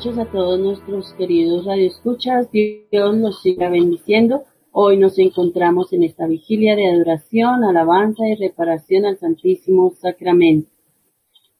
[0.00, 2.50] noches a todos nuestros queridos radioescuchas.
[2.50, 4.44] Dios nos siga bendiciendo.
[4.72, 10.70] Hoy nos encontramos en esta vigilia de adoración, alabanza y reparación al Santísimo Sacramento.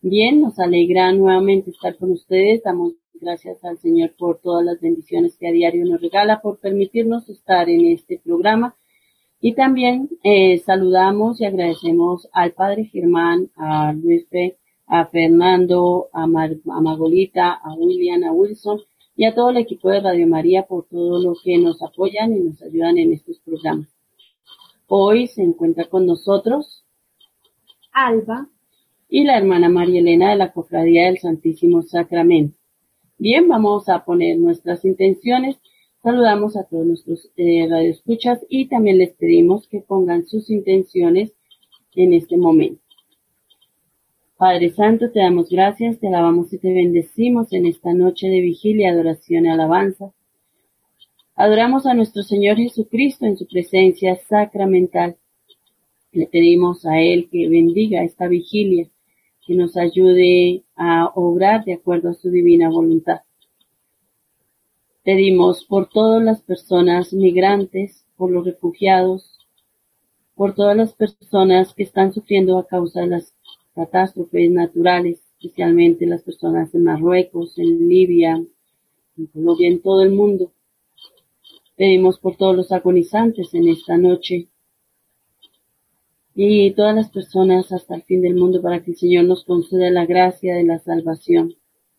[0.00, 2.62] Bien, nos alegra nuevamente estar con ustedes.
[2.62, 7.28] Damos gracias al Señor por todas las bendiciones que a diario nos regala, por permitirnos
[7.28, 8.74] estar en este programa.
[9.42, 14.56] Y también eh, saludamos y agradecemos al Padre Germán, a Luis P.,
[14.92, 18.80] a Fernando, a, Mar- a Magolita, a William, a Wilson
[19.16, 22.40] y a todo el equipo de Radio María por todo lo que nos apoyan y
[22.40, 23.88] nos ayudan en estos programas.
[24.88, 26.84] Hoy se encuentra con nosotros
[27.92, 28.48] Alba
[29.08, 32.56] y la hermana María Elena de la Cofradía del Santísimo Sacramento.
[33.16, 35.56] Bien, vamos a poner nuestras intenciones.
[36.02, 41.32] Saludamos a todos nuestros eh, radioescuchas y también les pedimos que pongan sus intenciones
[41.94, 42.82] en este momento.
[44.40, 48.88] Padre Santo, te damos gracias, te alabamos y te bendecimos en esta noche de vigilia,
[48.88, 50.14] adoración y alabanza.
[51.34, 55.18] Adoramos a nuestro Señor Jesucristo en su presencia sacramental.
[56.12, 58.88] Le pedimos a Él que bendiga esta vigilia,
[59.46, 63.20] que nos ayude a obrar de acuerdo a su divina voluntad.
[65.04, 69.46] Pedimos por todas las personas migrantes, por los refugiados,
[70.34, 73.34] por todas las personas que están sufriendo a causa de las
[73.74, 78.42] catástrofes naturales, especialmente las personas en Marruecos, en Libia,
[79.16, 80.52] en Colombia, en todo el mundo.
[81.76, 84.48] Pedimos por todos los agonizantes en esta noche
[86.34, 89.90] y todas las personas hasta el fin del mundo para que el Señor nos conceda
[89.90, 91.54] la gracia de la salvación,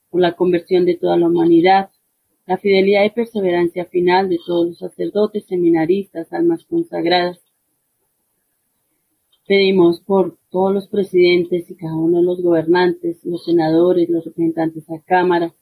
[0.10, 1.90] por la conversión de toda la humanidad,
[2.46, 7.40] la fidelidad y perseverancia final de todos los sacerdotes, seminaristas, almas consagradas.
[9.48, 14.90] Pedimos por todos los presidentes y cada uno de los gobernantes, los senadores, los representantes
[14.90, 15.54] a Cámara,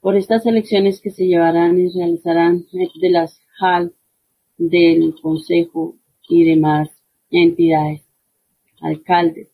[0.00, 3.92] por estas elecciones que se llevarán y realizarán de las HAL,
[4.56, 5.96] del Consejo
[6.28, 6.88] y demás
[7.30, 8.02] entidades,
[8.80, 9.48] alcaldes,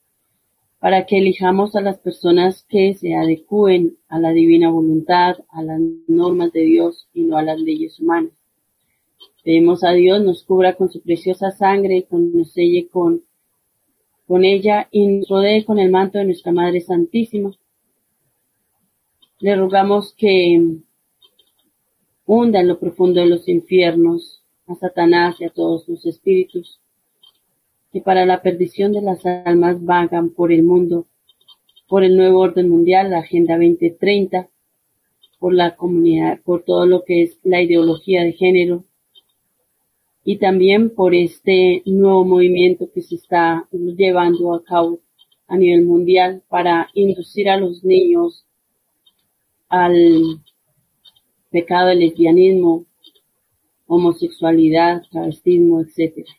[0.78, 5.80] para que elijamos a las personas que se adecúen a la divina voluntad, a las
[6.06, 8.41] normas de Dios y no a las leyes humanas.
[9.44, 13.22] Pedimos a Dios nos cubra con su preciosa sangre con, nos selle con,
[14.26, 17.50] con ella y nos rodee con el manto de nuestra Madre Santísima.
[19.40, 20.62] Le rogamos que
[22.24, 26.78] hunda en lo profundo de los infiernos a Satanás y a todos sus espíritus
[27.92, 31.06] que para la perdición de las almas vagan por el mundo,
[31.88, 34.48] por el nuevo orden mundial, la Agenda 2030,
[35.38, 38.84] por la comunidad, por todo lo que es la ideología de género
[40.24, 45.00] y también por este nuevo movimiento que se está llevando a cabo
[45.48, 48.46] a nivel mundial para inducir a los niños
[49.68, 50.40] al
[51.50, 52.86] pecado del lesbianismo,
[53.86, 56.30] homosexualidad, travestismo, etcétera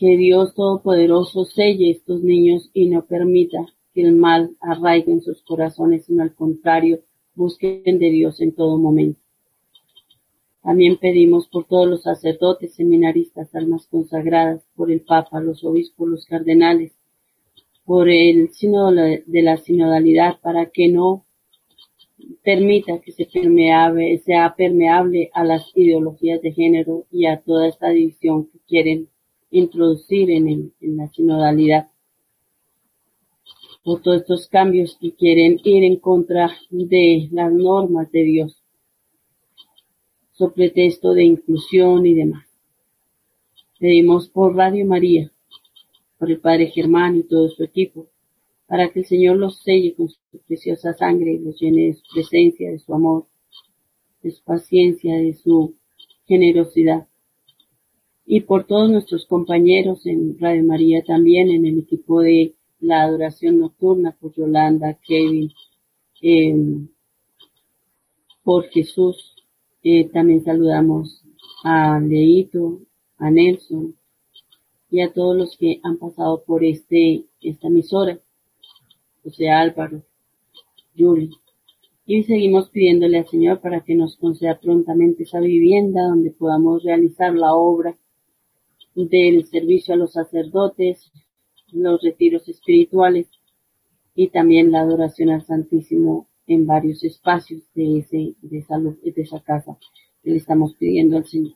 [0.00, 3.58] que Dios Todopoderoso selle estos niños y no permita
[3.92, 7.00] que el mal arraigue en sus corazones, sino al contrario,
[7.34, 9.20] busquen de Dios en todo momento.
[10.62, 16.26] También pedimos por todos los sacerdotes, seminaristas, almas consagradas, por el Papa, los obispos, los
[16.26, 16.92] cardenales,
[17.84, 21.24] por el sínodo de la sinodalidad, para que no
[22.42, 23.26] permita que se
[24.24, 29.08] sea permeable a las ideologías de género y a toda esta división que quieren
[29.50, 31.88] introducir en, en la sinodalidad.
[33.82, 38.59] Por todos estos cambios que quieren ir en contra de las normas de Dios,
[40.40, 42.46] sobre pretexto de inclusión y demás.
[43.78, 45.30] Pedimos por Radio María,
[46.18, 48.06] por el Padre Germán y todo su equipo,
[48.66, 52.04] para que el Señor los selle con su preciosa sangre y los llene de su
[52.14, 53.26] presencia, de su amor,
[54.22, 55.74] de su paciencia, de su
[56.26, 57.06] generosidad
[58.24, 63.58] y por todos nuestros compañeros en Radio María también, en el equipo de la adoración
[63.58, 65.52] nocturna, por Yolanda, Kevin,
[66.22, 66.54] eh,
[68.42, 69.34] por Jesús.
[69.82, 71.24] Eh, también saludamos
[71.64, 72.80] a Leito,
[73.18, 73.96] a Nelson
[74.90, 78.18] y a todos los que han pasado por este, esta emisora,
[79.22, 80.02] José Álvaro,
[80.94, 81.30] Yuri.
[82.04, 87.34] Y seguimos pidiéndole al Señor para que nos conceda prontamente esa vivienda donde podamos realizar
[87.34, 87.96] la obra
[88.94, 91.10] del servicio a los sacerdotes,
[91.72, 93.28] los retiros espirituales
[94.14, 99.78] y también la adoración al Santísimo en varios espacios de, esa, de esa casa
[100.22, 101.54] le estamos pidiendo al Señor.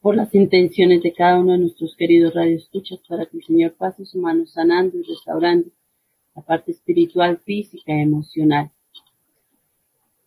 [0.00, 4.06] Por las intenciones de cada uno de nuestros queridos radioescuchas para que el Señor pase
[4.06, 5.68] su mano sanando y restaurando
[6.34, 8.70] la parte espiritual, física emocional.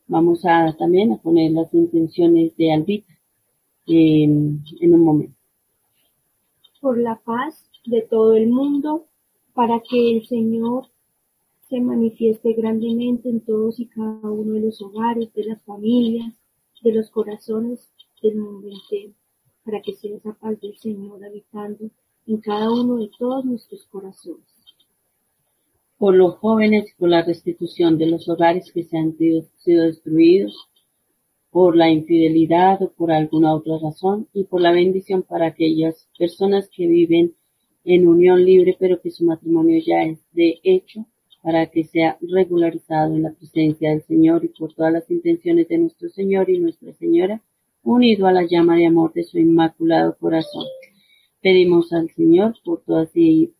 [0.07, 3.13] Vamos a también a poner las intenciones de Albita
[3.88, 5.43] en un momento
[6.83, 9.05] por la paz de todo el mundo,
[9.53, 10.88] para que el Señor
[11.70, 16.34] se manifieste grandemente en todos y cada uno de los hogares, de las familias,
[16.82, 17.91] de los corazones
[18.22, 19.13] del mundo entero,
[19.63, 21.89] para que sea esa paz del Señor habitando
[22.27, 24.46] en cada uno de todos nuestros corazones.
[25.98, 30.70] Por los jóvenes por la restitución de los hogares que se han sido destruidos,
[31.50, 36.67] por la infidelidad o por alguna otra razón y por la bendición para aquellas personas
[36.70, 37.36] que viven
[37.86, 41.05] en unión libre pero que su matrimonio ya es de hecho
[41.43, 45.77] para que sea regularizado en la presencia del Señor y por todas las intenciones de
[45.77, 47.41] nuestro Señor y Nuestra Señora,
[47.83, 50.65] unido a la llama de amor de su inmaculado corazón.
[51.41, 53.09] Pedimos al Señor por todas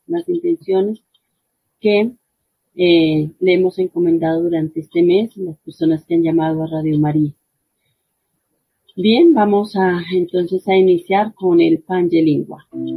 [0.08, 1.04] las intenciones
[1.82, 2.14] que
[2.76, 7.34] eh, le hemos encomendado durante este mes, las personas que han llamado a Radio María
[8.96, 12.68] Bien, vamos a entonces a iniciar con el Pange Lingua.
[12.70, 12.94] Pange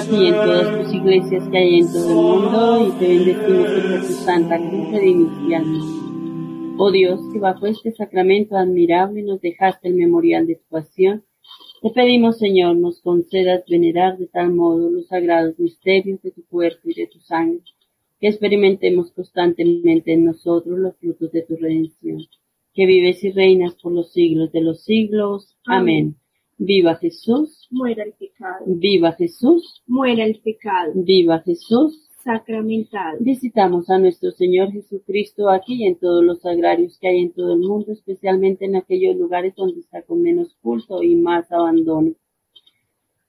[0.00, 3.98] Aquí en todas tus iglesias que hay en todo el mundo y te bendecimos entre
[3.98, 5.64] tu Santa Cruz de inicial.
[6.78, 11.22] Oh Dios, que bajo este sacramento admirable nos dejaste el memorial de tu pasión,
[11.82, 16.88] te pedimos, Señor, nos concedas venerar de tal modo los sagrados misterios de tu cuerpo
[16.88, 17.60] y de tu sangre,
[18.20, 22.22] que experimentemos constantemente en nosotros los frutos de tu redención,
[22.72, 25.58] que vives y reinas por los siglos de los siglos.
[25.66, 26.16] Amén.
[26.62, 32.06] Viva Jesús, Muera el pecado, viva Jesús, muera el pecado, viva Jesús.
[32.22, 33.16] sacramentado.
[33.20, 37.54] Visitamos a nuestro Señor Jesucristo aquí y en todos los sagrarios que hay en todo
[37.54, 42.12] el mundo, especialmente en aquellos lugares donde está con menos culto y más abandono.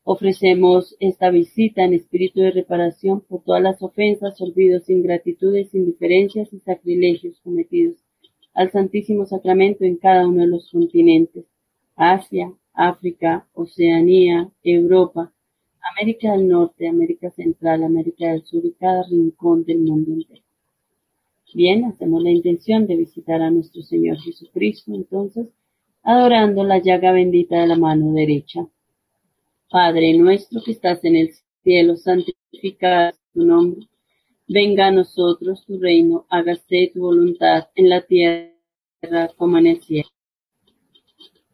[0.04, 6.60] Ofrecemos esta visita en espíritu de reparación por todas las ofensas, olvidos, ingratitudes, indiferencias y
[6.60, 7.96] sacrilegios cometidos
[8.54, 11.46] al Santísimo Sacramento en cada uno de los continentes,
[11.96, 15.32] Asia, África, Oceanía, Europa,
[15.82, 20.44] América del Norte, América Central, América del Sur y cada rincón del mundo entero.
[21.54, 25.48] Bien, hacemos la intención de visitar a nuestro Señor Jesucristo, entonces,
[26.02, 28.68] adorando la llaga bendita de la mano derecha.
[29.70, 31.32] Padre nuestro que estás en el
[31.64, 33.88] cielo, santificado tu nombre.
[34.48, 38.54] Venga a nosotros tu reino, hágase tu voluntad en la tierra
[39.36, 40.10] como en el cielo.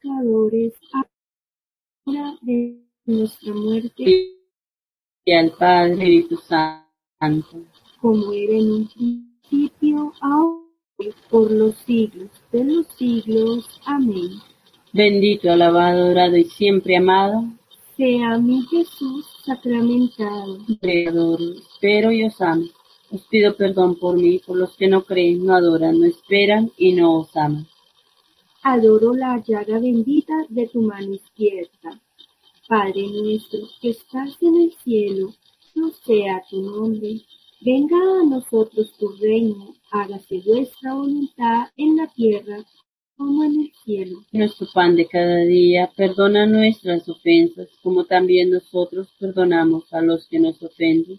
[0.00, 0.74] pecadores,
[2.06, 4.04] ahora de nuestra muerte,
[5.24, 7.64] Y al Padre Espíritu Santo.
[8.00, 10.60] como era en un principio, ahora
[10.98, 13.80] y por los siglos de los siglos.
[13.84, 14.30] Amén.
[14.92, 17.44] Bendito, alabado, adorado y siempre amado,
[17.96, 20.58] Sea mi Jesús sacramentado.
[20.80, 22.64] Creador, espero y os amo.
[23.10, 26.92] Os pido perdón por mí, por los que no creen, no adoran, no esperan y
[26.92, 27.66] no os aman.
[28.62, 31.98] Adoro la llaga bendita de tu mano izquierda.
[32.68, 35.32] Padre nuestro que estás en el cielo,
[35.74, 37.22] no sea tu nombre.
[37.62, 42.58] Venga a nosotros tu reino, hágase vuestra voluntad en la tierra
[43.16, 44.24] como en el cielo.
[44.30, 50.38] Nuestro pan de cada día, perdona nuestras ofensas, como también nosotros perdonamos a los que
[50.38, 51.18] nos ofenden.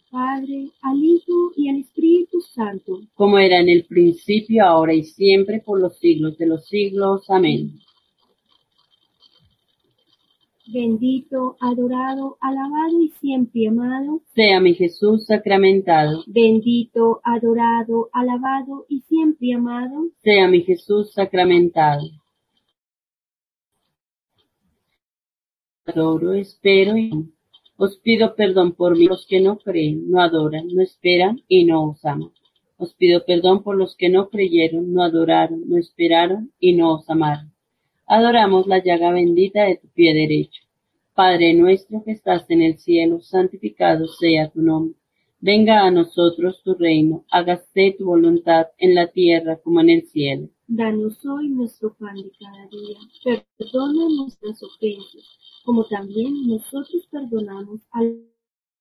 [0.11, 2.99] Padre, al Hijo y al Espíritu Santo.
[3.15, 7.29] Como era en el principio, ahora y siempre, por los siglos de los siglos.
[7.29, 7.79] Amén.
[10.67, 14.21] Bendito, adorado, alabado y siempre amado.
[14.35, 16.23] Sea mi Jesús sacramentado.
[16.27, 20.09] Bendito, adorado, alabado y siempre amado.
[20.23, 22.03] Sea mi Jesús sacramentado.
[25.85, 27.11] Adoro, espero y
[27.83, 31.89] os pido perdón por mí, los que no creen, no adoran, no esperan y no
[31.89, 32.31] os aman.
[32.77, 37.09] Os pido perdón por los que no creyeron, no adoraron, no esperaron y no os
[37.09, 37.51] amaron.
[38.05, 40.61] Adoramos la llaga bendita de tu pie derecho.
[41.15, 44.95] Padre nuestro que estás en el cielo, santificado sea tu nombre.
[45.39, 50.49] Venga a nosotros tu reino, hágase tu voluntad en la tierra como en el cielo.
[50.73, 53.35] Danos hoy nuestro pan de cada día.
[53.57, 57.99] Perdona nuestras ofensas, como también nosotros perdonamos a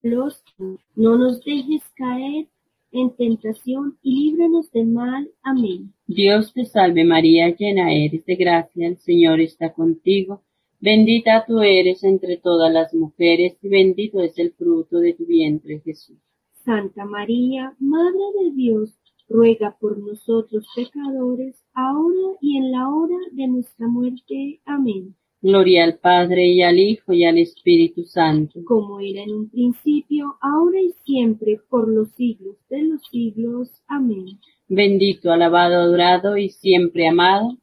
[0.03, 2.47] los que no nos dejes caer
[2.93, 5.33] en tentación y líbranos del mal.
[5.43, 5.93] Amén.
[6.07, 10.45] Dios te salve María, llena eres de gracia, el Señor está contigo.
[10.79, 15.81] Bendita tú eres entre todas las mujeres y bendito es el fruto de tu vientre
[15.81, 16.19] Jesús.
[16.65, 19.00] Santa María, Madre de Dios,
[19.31, 24.61] ruega por nosotros pecadores, ahora y en la hora de nuestra muerte.
[24.67, 25.15] Amén.
[25.41, 28.61] Gloria al Padre y al Hijo y al Espíritu Santo.
[28.65, 33.71] Como era en un principio, ahora y siempre, por los siglos de los siglos.
[33.87, 34.27] Amén.
[34.69, 37.57] Bendito, alabado, adorado y siempre amado.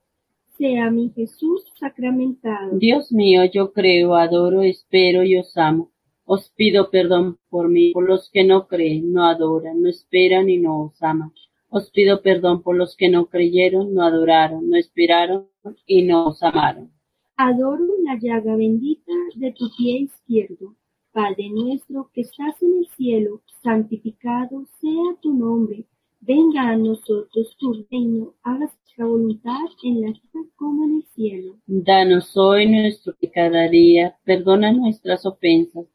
[0.57, 2.79] Sea mi Jesús sacramentado.
[2.79, 5.91] Dios mío, yo creo, adoro, espero y os amo.
[6.25, 10.57] Os pido perdón por mí, por los que no creen, no adoran, no esperan y
[10.57, 11.31] no os aman.
[11.69, 15.47] Os pido perdón por los que no creyeron, no adoraron, no esperaron
[15.85, 16.91] y no os amaron.
[17.35, 20.75] Adoro la llaga bendita de tu pie izquierdo.
[21.11, 25.85] Padre nuestro que estás en el cielo, santificado sea tu nombre.
[26.21, 31.57] Venga a nosotros tu reino, hágase tu voluntad en la tierra como en el cielo.
[31.67, 35.85] Danos hoy nuestro de cada día, perdona nuestras ofensas,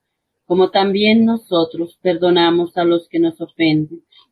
[0.46, 4.02] como también nosotros perdonamos a los que nos ofenden.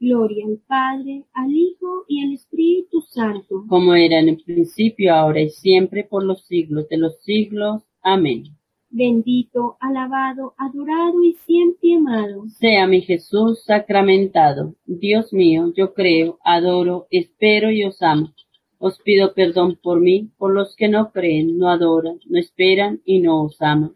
[0.00, 3.66] Gloria al Padre, al Hijo y al Espíritu Santo.
[3.68, 7.82] Como era en el principio, ahora y siempre, por los siglos de los siglos.
[8.02, 8.44] Amén.
[8.88, 12.48] Bendito, alabado, adorado y siempre amado.
[12.48, 14.74] Sea mi Jesús sacramentado.
[14.86, 18.32] Dios mío, yo creo, adoro, espero y os amo.
[18.78, 23.20] Os pido perdón por mí, por los que no creen, no adoran, no esperan y
[23.20, 23.92] no os aman.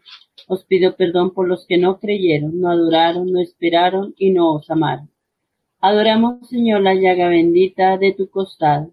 [0.47, 4.69] Os pido perdón por los que no creyeron, no adoraron, no esperaron y no os
[4.69, 5.09] amaron.
[5.87, 8.91] Adoramos, Señor, la llaga bendita de tu costado.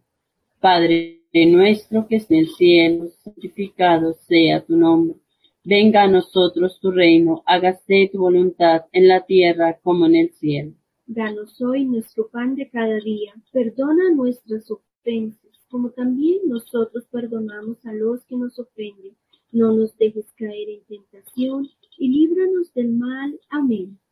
[0.61, 5.16] Padre nuestro que es en el cielo, santificado sea tu nombre.
[5.64, 10.74] Venga a nosotros tu reino, hágase tu voluntad en la tierra como en el cielo.
[11.07, 13.33] Danos hoy nuestro pan de cada día.
[13.52, 19.16] Perdona nuestras ofensas, como también nosotros perdonamos a los que nos ofenden.
[19.50, 23.40] No nos dejes caer en tentación y líbranos del mal.
[23.48, 23.98] Amén.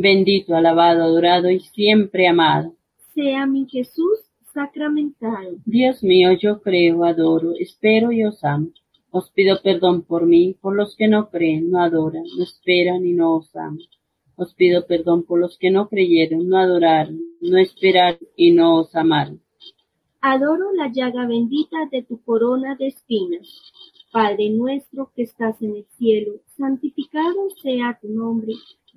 [0.00, 2.76] Bendito, alabado, adorado y siempre amado.
[3.14, 4.20] Sea mi Jesús
[4.54, 5.56] sacramentado.
[5.64, 8.68] Dios mío, yo creo, adoro, espero y os amo.
[9.10, 13.12] Os pido perdón por mí, por los que no creen, no adoran, no esperan y
[13.12, 13.80] no os aman.
[14.36, 18.94] Os pido perdón por los que no creyeron, no adoraron, no esperaron y no os
[18.94, 19.40] amaron.
[20.20, 23.48] Adoro la llaga bendita de tu corona de espinas.
[24.12, 28.52] Padre nuestro que estás en el cielo, santificado sea tu nombre.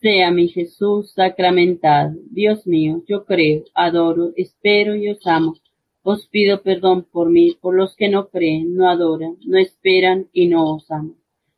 [0.00, 2.14] Sea mi Jesús sacramentado.
[2.30, 5.54] Dios mío, yo creo, adoro, espero y os amo.
[6.02, 10.46] Os pido perdón por mí, por los que no creen, no adoran, no esperan y
[10.46, 11.16] no os aman.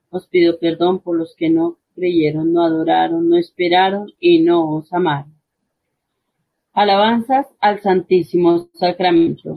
[0.09, 4.93] Os pido perdón por los que no creyeron, no adoraron, no esperaron y no os
[4.93, 5.35] amaron.
[6.73, 9.55] Alabanzas al Santísimo Sacramento.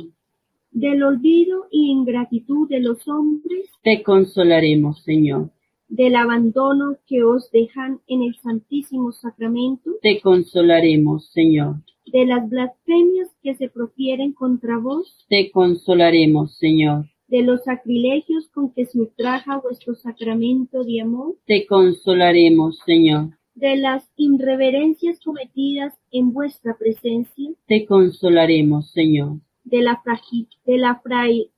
[0.71, 5.51] Del olvido y ingratitud de los hombres, Te consolaremos, Señor.
[5.87, 11.75] Del abandono que os dejan en el Santísimo Sacramento, Te consolaremos, Señor.
[12.05, 17.05] de las blasfemias que se profieren contra vos, Te consolaremos, Señor.
[17.27, 23.29] de los sacrilegios con que se ultraja vuestro sacramento de amor, Te consolaremos, Señor.
[23.55, 29.39] de las irreverencias cometidas en vuestra presencia, Te consolaremos, Señor.
[29.63, 30.01] de la,
[30.65, 31.49] de la frail-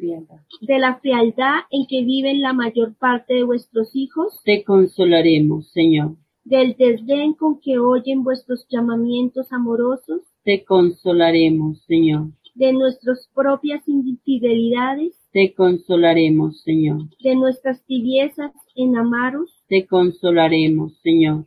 [0.00, 6.16] de la frialdad en que viven la mayor parte de vuestros hijos, Te consolaremos, Señor.
[6.44, 12.28] del desdén con que oyen vuestros llamamientos amorosos, Te consolaremos, Señor.
[12.54, 17.02] de nuestras propias infidelidades, Te consolaremos, Señor.
[17.22, 19.62] de nuestras tibiezas en amaros.
[19.68, 21.46] Te consolaremos, Señor.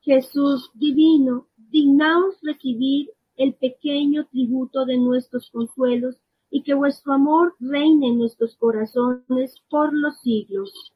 [0.00, 6.16] Jesús divino, dignaos recibir el pequeño tributo de nuestros consuelos
[6.52, 10.92] y que vuestro amor reine en nuestros corazones por los siglos.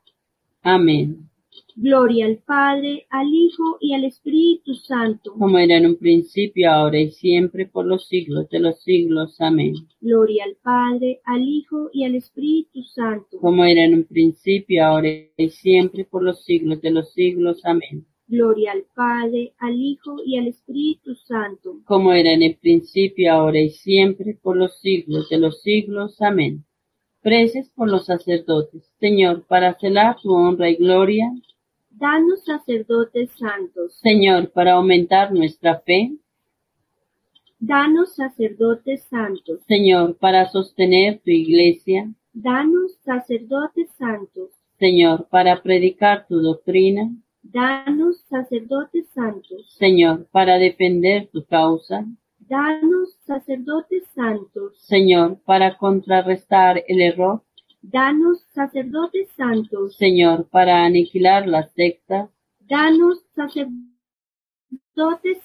[0.63, 1.31] Amén.
[1.75, 5.33] Gloria al Padre, al Hijo y al Espíritu Santo.
[5.33, 9.41] Como era en un principio, ahora y siempre, por los siglos de los siglos.
[9.41, 9.75] Amén.
[10.01, 13.39] Gloria al Padre, al Hijo y al Espíritu Santo.
[13.41, 17.65] Como era en un principio, ahora y siempre, por los siglos de los siglos.
[17.65, 18.07] Amén.
[18.29, 21.81] Gloria al Padre, al Hijo y al Espíritu Santo.
[21.85, 26.21] Como era en el principio, ahora y siempre, por los siglos de los siglos.
[26.21, 26.65] Amén.
[27.23, 28.91] Preces por los sacerdotes.
[28.99, 31.31] Señor, para celar tu honra y gloria.
[31.91, 33.99] Danos sacerdotes santos.
[34.03, 36.13] Señor, para aumentar nuestra fe.
[37.59, 39.61] Danos sacerdotes santos.
[39.67, 42.13] Señor, para sostener tu iglesia.
[42.33, 44.51] Danos sacerdotes santos.
[44.79, 47.11] Señor, para predicar tu doctrina.
[47.53, 49.77] Danos sacerdotes santos.
[49.79, 52.05] Señor, para defender tu causa.
[52.41, 54.79] Danos sacerdotes santos.
[54.81, 57.43] Señor, para contrarrestar el error.
[57.83, 59.97] Danos sacerdotes santos.
[59.97, 62.31] Señor, para aniquilar las sectas.
[62.61, 63.79] Danos sacerdotes,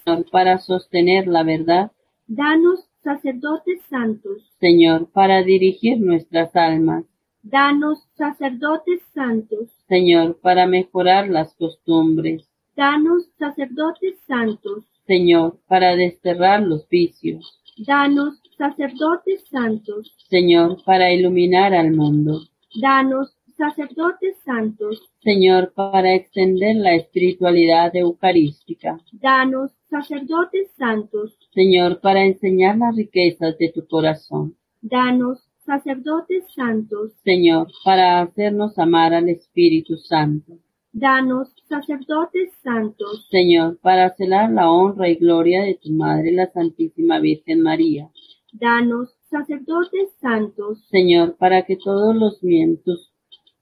[0.04, 1.92] Señor, para sostener la verdad.
[2.26, 4.50] danos sacerdotes santos.
[4.58, 7.04] Señor, para dirigir nuestras almas.
[7.42, 9.68] Danos sacerdotes santos.
[9.88, 12.48] Señor, para mejorar las costumbres.
[12.76, 14.84] Danos sacerdotes santos.
[15.06, 17.60] Señor, para desterrar los vicios.
[17.78, 20.14] Danos sacerdotes santos.
[20.30, 22.42] Señor, para iluminar al mundo.
[22.80, 25.02] Danos sacerdotes santos.
[25.20, 29.00] Señor, para extender la espiritualidad eucarística.
[29.12, 31.36] Danos sacerdotes santos.
[31.52, 34.56] Señor, para enseñar las riquezas de tu corazón.
[34.80, 37.12] Danos sacerdotes santos.
[37.24, 40.58] Señor, para hacernos amar al Espíritu Santo.
[40.92, 43.26] Danos sacerdotes santos.
[43.30, 48.10] Señor, para celar la honra y gloria de tu Madre, la Santísima Virgen María.
[48.52, 50.86] Danos sacerdotes santos.
[50.90, 53.10] Señor, para que todos los mientos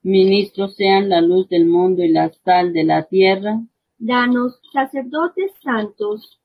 [0.02, 3.60] ministros sean la luz del mundo y la sal de la tierra.
[3.98, 6.40] Danos sacerdotes santos.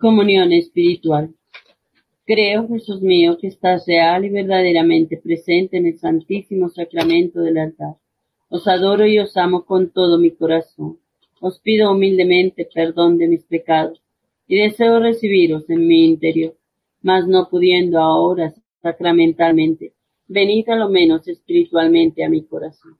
[0.00, 1.34] Comunión espiritual.
[2.26, 7.96] Creo, Jesús mío, que estás real y verdaderamente presente en el Santísimo Sacramento del altar.
[8.48, 10.98] Os adoro y os amo con todo mi corazón.
[11.42, 14.00] Os pido humildemente perdón de mis pecados
[14.48, 16.56] y deseo recibiros en mi interior,
[17.02, 19.92] mas no pudiendo ahora sacramentalmente,
[20.26, 22.96] venid a lo menos espiritualmente a mi corazón.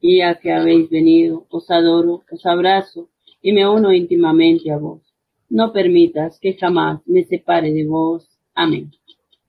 [0.00, 3.10] Y a que habéis venido, os adoro, os abrazo
[3.42, 5.07] y me uno íntimamente a vos.
[5.48, 8.38] No permitas que jamás me separe de vos.
[8.54, 8.90] Amén.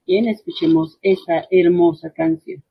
[0.05, 2.63] Bien, escuchemos esta hermosa canción.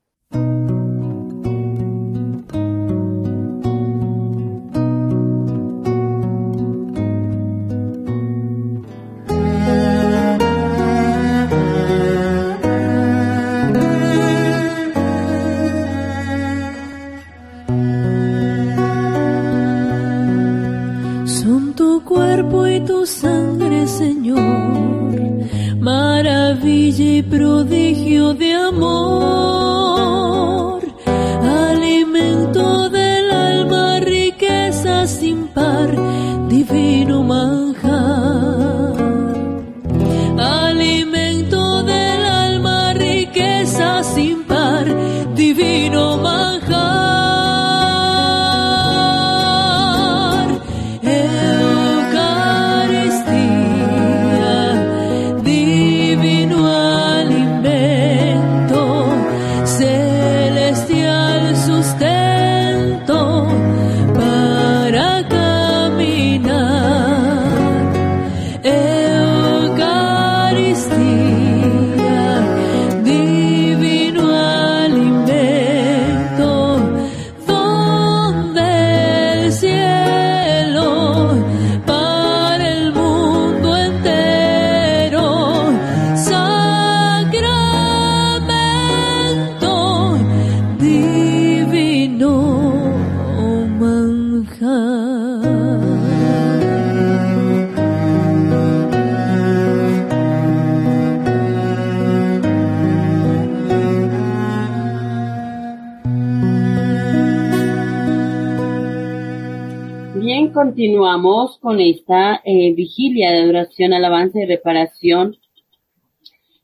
[110.47, 115.35] Continuamos con esta eh, vigilia de adoración, alabanza y reparación.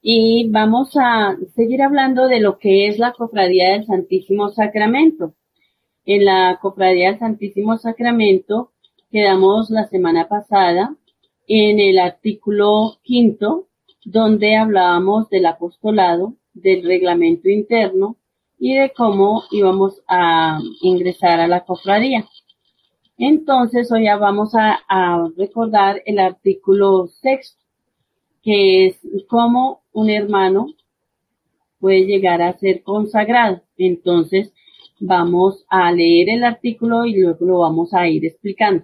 [0.02, 5.36] Y vamos a seguir hablando de lo que es la cofradía del Santísimo Sacramento.
[6.06, 8.72] En la cofradía del Santísimo Sacramento
[9.12, 10.96] quedamos la semana pasada
[11.46, 13.68] en el artículo quinto,
[14.06, 18.16] donde hablábamos del apostolado, del reglamento interno
[18.58, 22.26] y de cómo íbamos a ingresar a la cofradía.
[23.18, 27.64] Entonces, hoy ya vamos a, recordar el artículo sexto,
[28.44, 30.68] que es cómo un hermano
[31.80, 33.62] puede llegar a ser consagrado.
[33.78, 34.54] Entonces,
[35.00, 38.84] vamos a leer el artículo y luego lo vamos a ir explicando.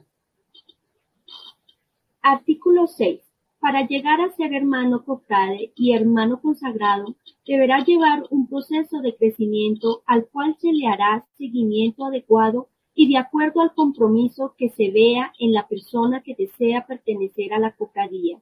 [2.22, 3.20] Artículo 6.
[3.60, 7.15] Para llegar a ser hermano cofrade y hermano consagrado,
[7.46, 12.70] deberá llevar un proceso de crecimiento al cual se le hará seguimiento adecuado
[13.02, 17.58] y de acuerdo al compromiso que se vea en la persona que desea pertenecer a
[17.58, 18.38] la cofradía.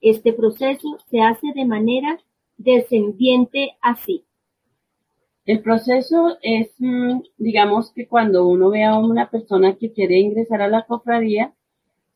[0.00, 2.18] Este proceso se hace de manera
[2.58, 4.24] descendiente así.
[5.46, 10.60] El proceso es, mm, digamos que cuando uno ve a una persona que quiere ingresar
[10.60, 11.54] a la cofradía,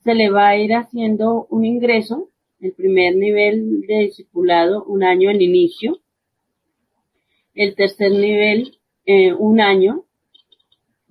[0.02, 2.28] se le va a ir haciendo un ingreso,
[2.59, 6.00] el primer nivel de discipulado, un año en inicio,
[7.54, 10.03] el tercer nivel, eh, un año,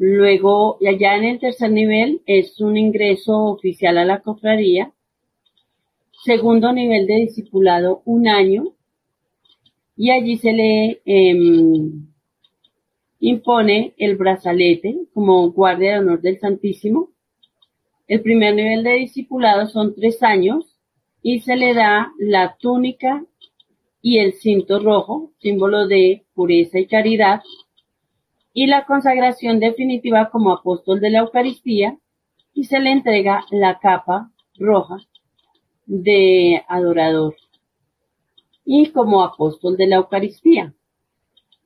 [0.04, 4.92] luego, allá en el tercer nivel es un ingreso oficial a la cofradía,
[6.26, 8.74] segundo nivel de discipulado, un año,
[9.96, 12.06] y allí se le em,
[13.22, 17.10] impone el brazalete como guardia de honor del Santísimo.
[18.06, 20.66] El primer nivel de discipulado son tres años
[21.22, 23.24] y se le da la túnica
[24.02, 27.42] y el cinto rojo, símbolo de pureza y caridad,
[28.54, 31.98] y la consagración definitiva como apóstol de la Eucaristía
[32.54, 34.98] y se le entrega la capa roja
[35.86, 37.36] de adorador
[38.64, 40.74] y como apóstol de la Eucaristía.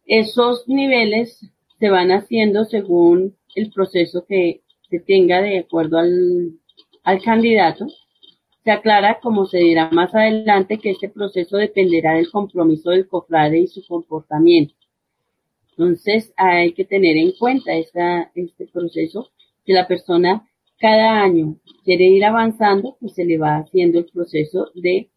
[0.05, 1.45] Esos niveles
[1.79, 6.53] se van haciendo según el proceso que se tenga de acuerdo al,
[7.03, 7.87] al candidato.
[8.63, 13.59] Se aclara, como se dirá más adelante, que este proceso dependerá del compromiso del cofrade
[13.59, 14.76] y su comportamiento.
[15.77, 19.29] Entonces hay que tener en cuenta esta, este proceso,
[19.63, 24.71] que la persona cada año quiere ir avanzando, pues se le va haciendo el proceso
[24.73, 25.09] de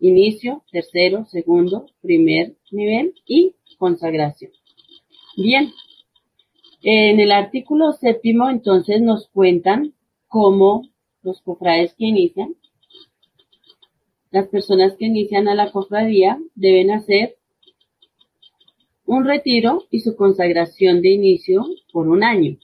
[0.00, 4.52] inicio, tercero, segundo, primer nivel y consagración.
[5.36, 5.70] Bien,
[6.82, 9.94] en el artículo séptimo entonces nos cuentan
[10.28, 10.82] cómo
[11.22, 12.54] los cofrades que inician,
[14.30, 17.39] las personas que inician a la cofradía deben hacer
[19.10, 22.58] un retiro y su consagración de inicio por un año.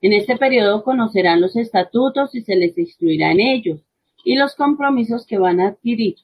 [0.00, 3.80] En este periodo conocerán los estatutos y se les instruirá en ellos
[4.24, 6.14] y los compromisos que van a adquirir.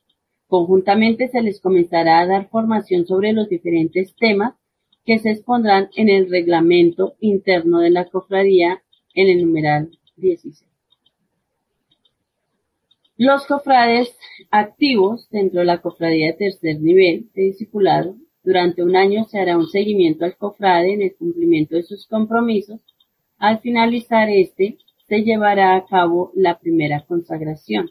[0.49, 4.55] Conjuntamente se les comenzará a dar formación sobre los diferentes temas
[5.05, 10.65] que se expondrán en el reglamento interno de la cofradía en el numeral 16.
[13.19, 14.17] Los cofrades
[14.51, 19.57] activos dentro de la cofradía de tercer nivel de discipulado, durante un año se hará
[19.57, 22.79] un seguimiento al cofrade en el cumplimiento de sus compromisos.
[23.39, 24.77] Al finalizar este,
[25.09, 27.91] se llevará a cabo la primera consagración.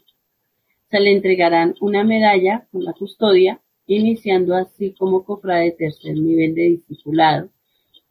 [0.90, 6.54] Se le entregarán una medalla con la custodia, iniciando así como cofrade de tercer nivel
[6.54, 7.50] de discipulado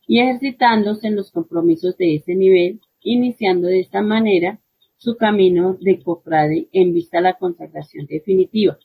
[0.06, 4.60] y ejercitándose en los compromisos de ese nivel, iniciando de esta manera
[4.98, 8.78] su camino de cofrade en vista a la consagración definitiva.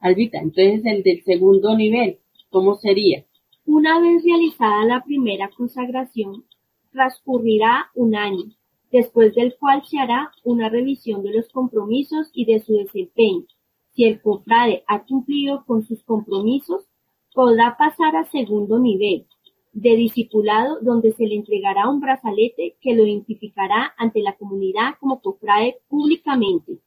[0.00, 2.18] Albita, entonces el del segundo nivel,
[2.50, 3.24] ¿cómo sería?
[3.64, 6.44] Una vez realizada la primera consagración,
[6.92, 8.44] transcurrirá un año,
[8.90, 13.44] después del cual se hará una revisión de los compromisos y de su desempeño.
[13.92, 16.86] Si el cofrade ha cumplido con sus compromisos,
[17.34, 19.26] podrá pasar a segundo nivel
[19.72, 25.20] de discipulado donde se le entregará un brazalete que lo identificará ante la comunidad como
[25.20, 26.78] cofrade públicamente.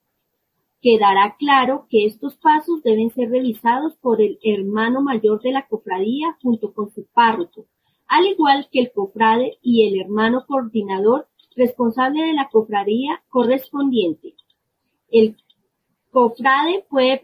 [0.82, 6.38] Quedará claro que estos pasos deben ser revisados por el hermano mayor de la cofradía
[6.42, 7.68] junto con su párroco,
[8.08, 14.34] al igual que el cofrade y el hermano coordinador responsable de la cofradía correspondiente.
[15.10, 15.38] El
[16.10, 17.22] cofrade puede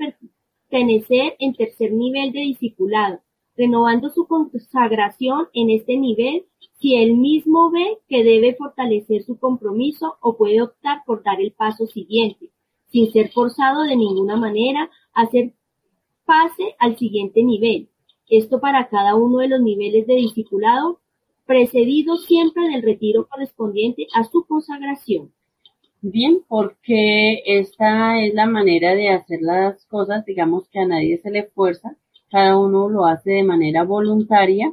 [0.69, 3.21] pertenecer en tercer nivel de discipulado,
[3.55, 6.45] renovando su consagración en este nivel
[6.79, 11.53] si él mismo ve que debe fortalecer su compromiso o puede optar por dar el
[11.53, 12.51] paso siguiente,
[12.89, 15.54] sin ser forzado de ninguna manera a hacer
[16.26, 17.89] pase al siguiente nivel.
[18.30, 21.00] Esto para cada uno de los niveles de discipulado,
[21.45, 25.32] precedido siempre del retiro correspondiente a su consagración.
[26.02, 31.32] Bien, porque esta es la manera de hacer las cosas, digamos que a nadie se
[31.32, 31.95] le fuerza,
[32.30, 34.71] cada uno lo hace de manera voluntaria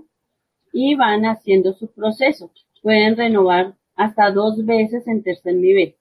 [0.72, 2.50] y van haciendo su proceso.
[2.82, 5.94] Pueden renovar hasta dos veces en tercer nivel.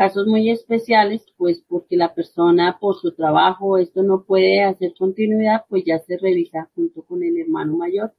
[0.00, 5.66] Casos muy especiales, pues porque la persona por su trabajo esto no puede hacer continuidad,
[5.68, 8.14] pues ya se revisa junto con el hermano mayor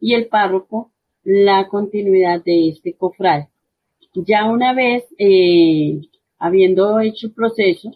[0.00, 0.90] y el párroco
[1.22, 3.50] la continuidad de este cofrade.
[4.14, 6.00] Ya una vez eh,
[6.40, 7.92] habiendo hecho proceso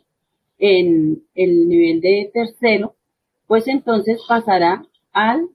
[0.61, 2.95] en el nivel de tercero,
[3.49, 5.49] pues entonces pasará al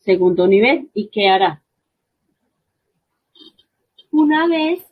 [0.00, 0.90] segundo nivel.
[0.92, 1.62] ¿Y qué hará?
[4.10, 4.91] Una vez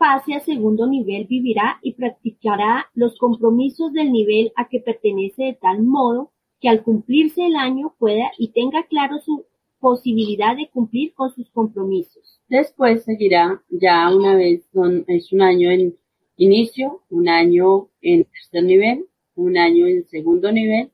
[0.00, 5.58] pase a segundo nivel, vivirá y practicará los compromisos del nivel a que pertenece de
[5.60, 9.44] tal modo que al cumplirse el año pueda y tenga claro su
[9.78, 12.40] posibilidad de cumplir con sus compromisos.
[12.48, 15.94] Después seguirá ya una vez, son, es un año en
[16.38, 20.90] inicio, un año en tercer nivel, un año en segundo nivel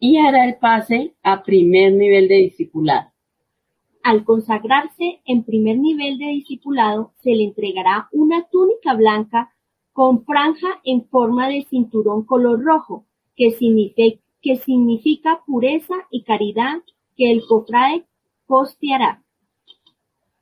[0.00, 3.12] y hará el pase a primer nivel de discipulado.
[4.08, 9.52] Al consagrarse en primer nivel de discipulado, se le entregará una túnica blanca
[9.92, 13.04] con franja en forma de cinturón color rojo,
[13.36, 16.78] que significa, pureza y caridad
[17.18, 18.06] que el cofrade
[18.46, 19.22] costeará.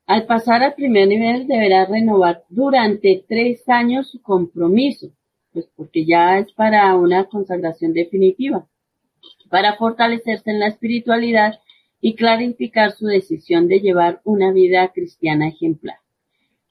[0.06, 5.08] Al pasar al primer nivel deberá renovar durante tres años su compromiso,
[5.52, 8.64] pues porque ya es para una consagración definitiva
[9.50, 11.58] para fortalecerse en la espiritualidad
[12.06, 15.96] y clarificar su decisión de llevar una vida cristiana ejemplar.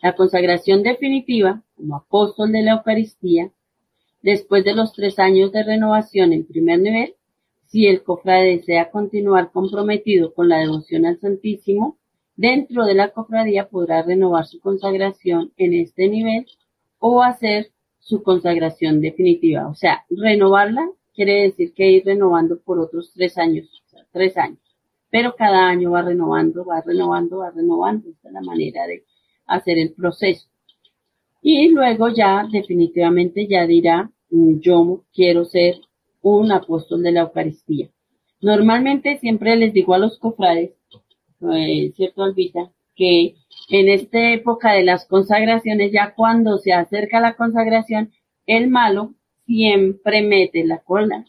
[0.01, 3.51] La consagración definitiva, como apóstol de la Eucaristía,
[4.21, 7.15] después de los tres años de renovación en primer nivel,
[7.65, 11.97] si el cofrade desea continuar comprometido con la devoción al Santísimo,
[12.37, 16.45] dentro de la cofradía podrá renovar su consagración en este nivel
[16.97, 23.11] o hacer su consagración definitiva, o sea, renovarla quiere decir que ir renovando por otros
[23.13, 24.64] tres años, o sea, tres años.
[25.09, 28.09] Pero cada año va renovando, va renovando, va renovando.
[28.09, 29.03] Esta es la manera de
[29.45, 30.47] hacer el proceso.
[31.41, 35.75] Y luego ya definitivamente ya dirá, mm, yo quiero ser
[36.21, 37.89] un apóstol de la Eucaristía.
[38.41, 40.71] Normalmente siempre les digo a los cofrades,
[41.53, 42.71] eh, ¿cierto, Albita?
[42.95, 43.35] Que
[43.69, 48.11] en esta época de las consagraciones, ya cuando se acerca la consagración,
[48.45, 49.13] el malo
[49.45, 51.25] siempre mete la cola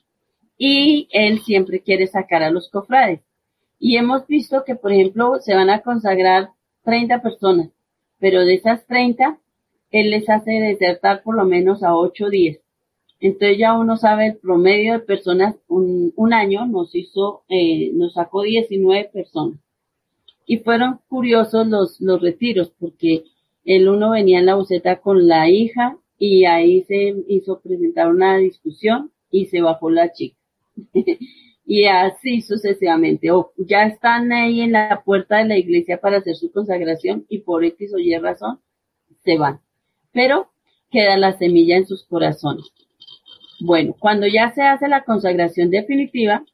[0.58, 3.20] y él siempre quiere sacar a los cofrades.
[3.78, 6.50] Y hemos visto que, por ejemplo, se van a consagrar
[6.84, 7.70] 30 personas,
[8.18, 9.38] pero de esas 30,
[9.90, 12.60] él les hace desertar por lo menos a 8 o 10.
[13.20, 18.14] Entonces ya uno sabe el promedio de personas, un, un año nos hizo, eh, nos
[18.14, 19.58] sacó 19 personas.
[20.46, 23.24] Y fueron curiosos los, los retiros, porque
[23.64, 28.36] el uno venía en la buceta con la hija, y ahí se hizo presentar una
[28.38, 30.36] discusión y se bajó la chica.
[31.66, 33.30] y así sucesivamente.
[33.32, 37.40] O ya están ahí en la puerta de la iglesia para hacer su consagración y
[37.40, 38.60] por X o Y razón
[39.24, 39.60] se van.
[40.12, 40.48] Pero
[40.90, 42.72] queda la semilla en sus corazones.
[43.60, 46.44] Bueno, cuando ya se hace la consagración definitiva,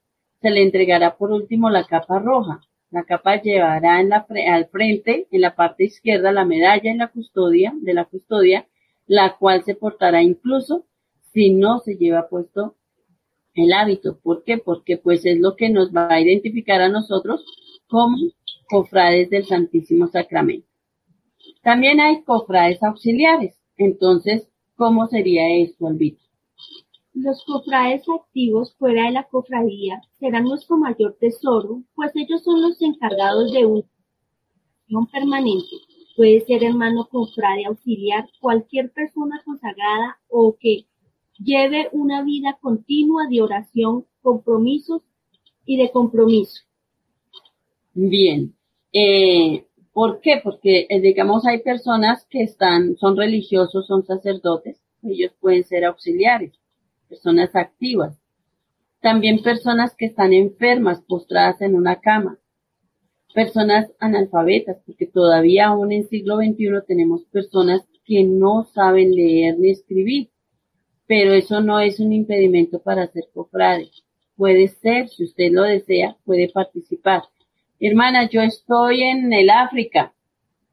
[0.41, 2.61] se le entregará por último la capa roja.
[2.91, 7.95] La capa llevará al frente, en la parte izquierda, la medalla en la custodia, de
[7.95, 8.67] la custodia,
[9.07, 10.85] la cual se portará incluso
[11.33, 12.77] si no se lleva puesto
[13.55, 14.19] el hábito.
[14.21, 14.59] ¿Por qué?
[14.59, 17.45] Porque pues es lo que nos va a identificar a nosotros
[17.87, 18.17] como
[18.69, 20.67] cofrades del Santísimo Sacramento.
[21.63, 23.57] También hay cofrades auxiliares.
[23.77, 26.23] Entonces, ¿cómo sería esto, Albito?
[27.15, 32.81] Los cofrades activos fuera de la cofradía serán nuestro mayor tesoro, pues ellos son los
[32.81, 35.77] encargados de una permanente.
[36.17, 40.87] Puede ser hermano cofrade auxiliar, cualquier persona consagrada o que
[41.43, 45.03] lleve una vida continua de oración, compromisos
[45.65, 46.63] y de compromiso.
[47.95, 48.55] Bien.
[48.93, 50.41] Eh, ¿Por qué?
[50.43, 56.53] Porque, eh, digamos, hay personas que están, son religiosos, son sacerdotes, ellos pueden ser auxiliares,
[57.09, 58.19] personas activas.
[59.01, 62.39] También personas que están enfermas, postradas en una cama.
[63.35, 69.71] Personas analfabetas, porque todavía aún en siglo XXI tenemos personas que no saben leer ni
[69.71, 70.32] escribir
[71.15, 73.91] pero eso no es un impedimento para ser cofrade.
[74.35, 77.25] Puede ser, si usted lo desea, puede participar.
[77.79, 80.15] Hermana, yo estoy en el África,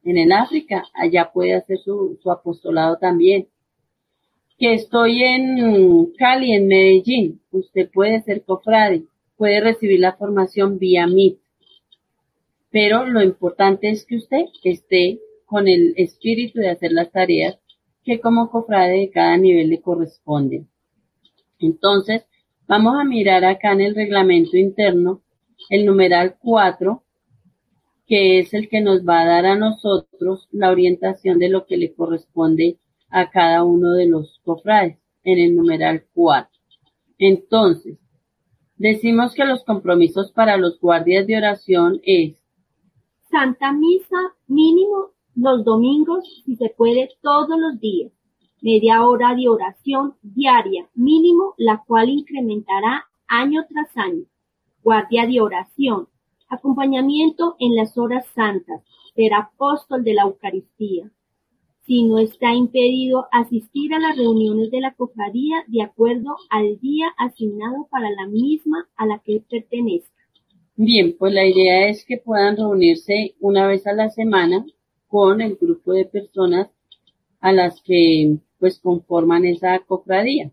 [0.02, 3.48] en el África, allá puede hacer su, su apostolado también.
[4.58, 9.02] Que estoy en Cali, en Medellín, usted puede ser cofrade,
[9.36, 11.38] puede recibir la formación vía MIT.
[12.70, 17.59] Pero lo importante es que usted esté con el espíritu de hacer las tareas
[18.04, 20.66] que como cofrade de cada nivel le corresponde.
[21.58, 22.24] Entonces,
[22.66, 25.22] vamos a mirar acá en el reglamento interno
[25.68, 27.02] el numeral 4,
[28.06, 31.76] que es el que nos va a dar a nosotros la orientación de lo que
[31.76, 32.78] le corresponde
[33.10, 36.50] a cada uno de los cofrades en el numeral 4.
[37.18, 37.98] Entonces,
[38.76, 42.36] decimos que los compromisos para los guardias de oración es
[43.30, 45.10] Santa Misa mínimo
[45.40, 48.12] los domingos, si se puede, todos los días,
[48.60, 54.24] media hora de oración diaria mínimo, la cual incrementará año tras año.
[54.82, 56.08] Guardia de oración,
[56.48, 58.82] acompañamiento en las horas santas,
[59.14, 61.10] ser apóstol de la Eucaristía.
[61.86, 67.06] Si no está impedido asistir a las reuniones de la cofradía de acuerdo al día
[67.16, 70.10] asignado para la misma a la que pertenezca.
[70.76, 74.64] Bien, pues la idea es que puedan reunirse una vez a la semana
[75.10, 76.68] con el grupo de personas
[77.40, 80.50] a las que pues conforman esa cofradía.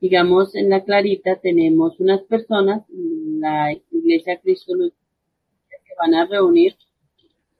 [0.00, 6.76] Digamos, en la Clarita tenemos unas personas, la Iglesia Cristo que van a reunir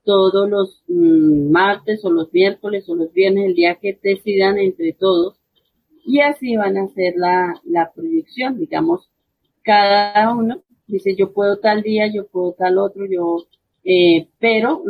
[0.04, 4.94] todos los mm, martes o los miércoles o los viernes, el día que decidan entre
[4.94, 5.38] todos,
[6.04, 9.10] y así van a hacer la, la proyección, digamos,
[9.62, 13.46] cada uno dice yo puedo tal día, yo puedo tal otro, yo,
[13.84, 14.82] eh, pero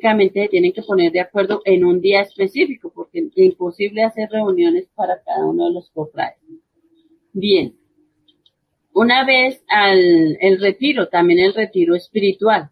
[0.00, 4.88] lógicamente tienen que poner de acuerdo en un día específico, porque es imposible hacer reuniones
[4.94, 6.38] para cada uno de los cofrades.
[7.32, 7.76] Bien.
[8.92, 12.70] Una vez al retiro, también el retiro espiritual.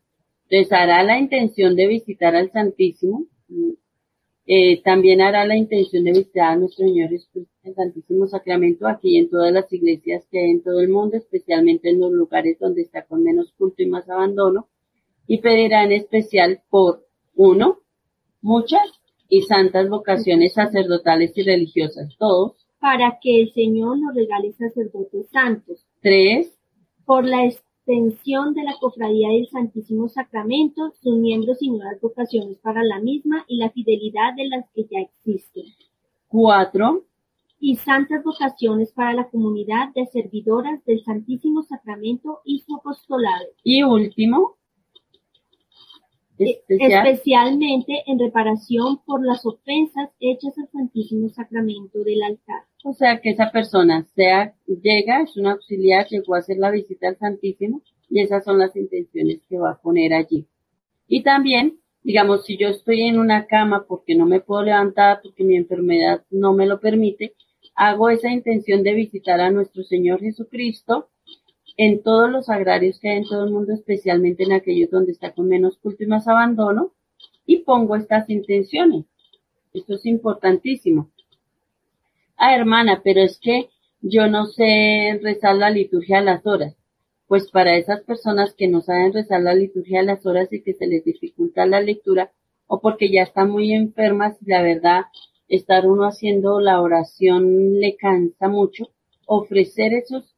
[0.49, 3.27] Entonces hará la intención de visitar al Santísimo.
[4.47, 9.19] Eh, también hará la intención de visitar a nuestro Señor Jesucristo, el Santísimo Sacramento, aquí
[9.19, 12.81] en todas las iglesias que hay en todo el mundo, especialmente en los lugares donde
[12.81, 14.69] está con menos culto y más abandono,
[15.27, 17.08] y pedirá en especial por
[17.39, 17.79] uno,
[18.43, 18.83] muchas
[19.29, 22.57] y santas vocaciones sacerdotales y religiosas, todos.
[22.81, 25.87] Para que el Señor nos regale sacerdotes santos.
[26.03, 26.53] Tres,
[27.07, 32.83] Por la extensión de la cofradía del Santísimo Sacramento, sus miembros y nuevas vocaciones para
[32.83, 35.65] la misma y la fidelidad de las que ya existen.
[36.29, 37.05] cuatro,
[37.61, 43.47] Y santas vocaciones para la comunidad de servidoras del Santísimo Sacramento y su apostolado.
[43.65, 44.57] y último,
[46.39, 52.63] especial, especialmente en reparación por las ofensas hechas al Santísimo Sacramento del altar.
[52.85, 57.09] o sea que esa persona sea, llega, es un auxiliar, llegó a hacer la visita
[57.09, 60.47] al Santísimo y esas son las intenciones que va a poner allí.
[61.07, 65.45] Y también, digamos, si yo estoy en una cama porque no me puedo levantar, porque
[65.45, 67.35] mi enfermedad no me lo permite,
[67.75, 71.09] hago esa intención de visitar a nuestro Señor Jesucristo
[71.79, 75.33] en todos los agrarios que hay en todo el mundo, especialmente en aquellos donde está
[75.33, 76.93] con menos culto y más abandono,
[77.47, 79.07] y pongo estas intenciones.
[79.73, 81.11] Esto es importantísimo.
[82.37, 83.71] Ah, hermana, pero es que
[84.01, 86.75] yo no sé rezar la liturgia a las horas.
[87.29, 90.75] Pues para esas personas que no saben rezar la liturgia a las horas y que
[90.75, 92.33] se les dificulta la lectura,
[92.67, 95.03] o porque ya están muy enfermas la verdad,
[95.49, 98.91] estar uno haciendo la oración le cansa mucho,
[99.27, 100.35] ofrecer esos,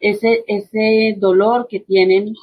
[0.00, 2.34] ese, ese dolor que tienen,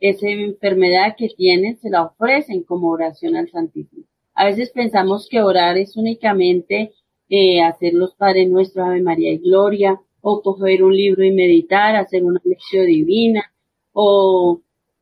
[0.00, 4.04] esa enfermedad que tienen, se la ofrecen como oración al Santísimo.
[4.34, 6.92] A veces pensamos que orar es únicamente
[7.28, 11.96] eh, hacer los Padres Nuestro, Ave María y Gloria, o coger un libro y meditar,
[11.96, 13.52] hacer una lección divina,
[13.92, 14.60] o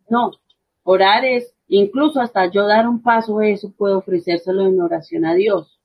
[0.09, 0.33] no,
[0.85, 5.81] orar es, incluso hasta yo dar un paso, eso puedo ofrecérselo en oración a Dios.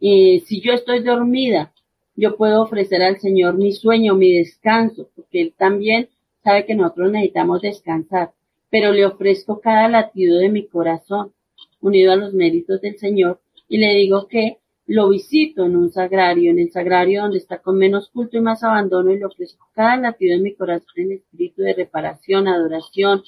[0.00, 1.72] Y si yo estoy dormida,
[2.16, 6.08] yo puedo ofrecer al Señor mi sueño, mi descanso, porque Él también
[6.42, 8.32] sabe que nosotros necesitamos descansar,
[8.70, 11.32] pero le ofrezco cada latido de mi corazón,
[11.80, 16.50] unido a los méritos del Señor, y le digo que lo visito en un sagrario,
[16.50, 19.96] en el sagrario donde está con menos culto y más abandono, y le ofrezco cada
[19.96, 23.22] latido de mi corazón en espíritu de reparación, adoración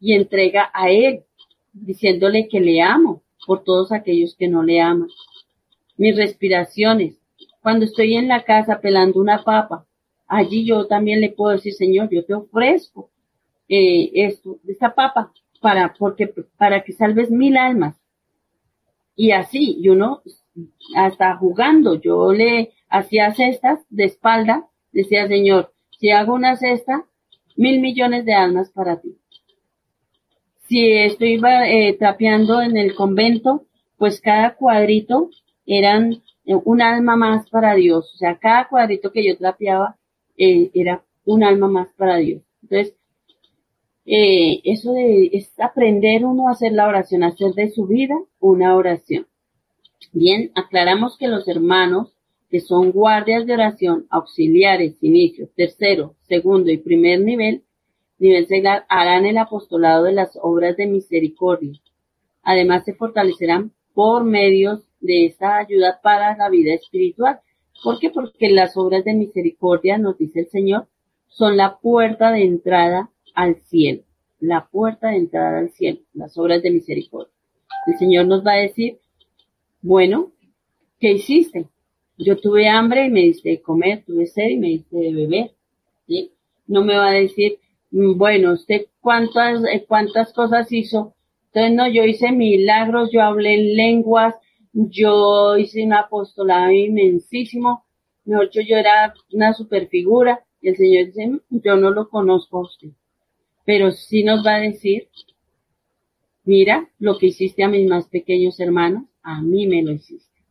[0.00, 1.24] y entrega a Él,
[1.72, 5.08] diciéndole que le amo por todos aquellos que no le aman.
[5.96, 7.17] Mis respiraciones,
[7.62, 9.86] cuando estoy en la casa pelando una papa,
[10.26, 13.10] allí yo también le puedo decir, Señor, yo te ofrezco
[13.68, 17.96] eh, esto, esta papa, para, porque, para que salves mil almas.
[19.16, 20.22] Y así, y uno,
[20.94, 27.04] hasta jugando, yo le hacía cestas de espalda, decía, Señor, si hago una cesta,
[27.56, 29.16] mil millones de almas para ti.
[30.68, 35.30] Si estoy eh, trapeando en el convento, pues cada cuadrito
[35.66, 36.22] eran
[36.56, 38.12] un alma más para Dios.
[38.14, 39.96] O sea, cada cuadrito que yo trapeaba
[40.36, 42.42] eh, era un alma más para Dios.
[42.62, 42.94] Entonces,
[44.06, 48.74] eh, eso de, es aprender uno a hacer la oración, hacer de su vida una
[48.74, 49.26] oración.
[50.12, 52.14] Bien, aclaramos que los hermanos
[52.48, 57.62] que son guardias de oración, auxiliares, inicio, tercero, segundo y primer nivel,
[58.18, 61.78] nivel seglar, harán el apostolado de las obras de misericordia.
[62.42, 67.40] Además, se fortalecerán por medios de esa ayuda para la vida espiritual.
[67.82, 68.10] ¿Por qué?
[68.10, 70.88] Porque las obras de misericordia, nos dice el Señor,
[71.28, 74.02] son la puerta de entrada al cielo.
[74.40, 77.32] La puerta de entrada al cielo, las obras de misericordia.
[77.86, 78.98] El Señor nos va a decir,
[79.82, 80.32] bueno,
[81.00, 81.66] ¿qué hiciste?
[82.16, 85.52] Yo tuve hambre y me diste de comer, tuve sed y me diste de beber.
[86.06, 86.32] ¿sí?
[86.66, 87.58] No me va a decir,
[87.90, 91.14] bueno, usted cuántas, eh, cuántas cosas hizo.
[91.46, 94.34] Entonces, no, yo hice milagros, yo hablé en lenguas,
[94.72, 97.84] yo hice un apostolado inmensísimo,
[98.24, 102.58] mejor dicho, yo era una super figura, y el Señor dice, yo no lo conozco
[102.58, 102.90] a usted,
[103.64, 105.08] pero sí nos va a decir,
[106.44, 110.42] mira lo que hiciste a mis más pequeños hermanos, a mí me lo hiciste.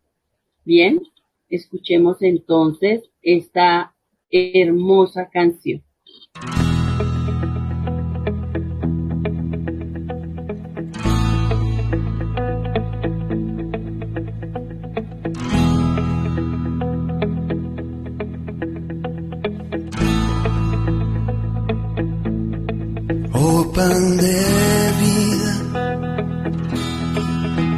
[0.63, 1.01] Bien,
[1.49, 3.95] escuchemos entonces esta
[4.29, 5.83] hermosa canción.
[23.77, 24.41] Pan de
[25.03, 25.53] vida,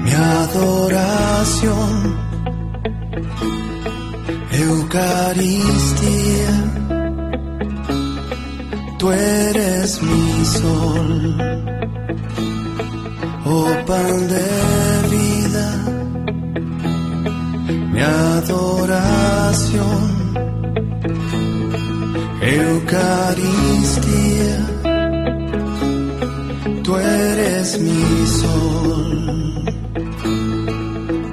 [0.06, 1.92] mi adoración,
[4.66, 6.54] Eucaristía,
[8.98, 11.36] tú eres mi sol.
[13.46, 14.50] Oh pan de
[15.16, 15.68] vida,
[17.94, 18.02] mi
[18.38, 20.09] adoración,
[27.70, 29.64] eres mi sol,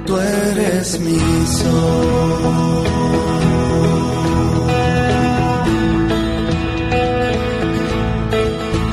[0.05, 2.83] tú eres mi sol.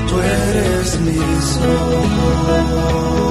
[0.09, 1.19] Tú eres mi
[1.53, 3.24] sol.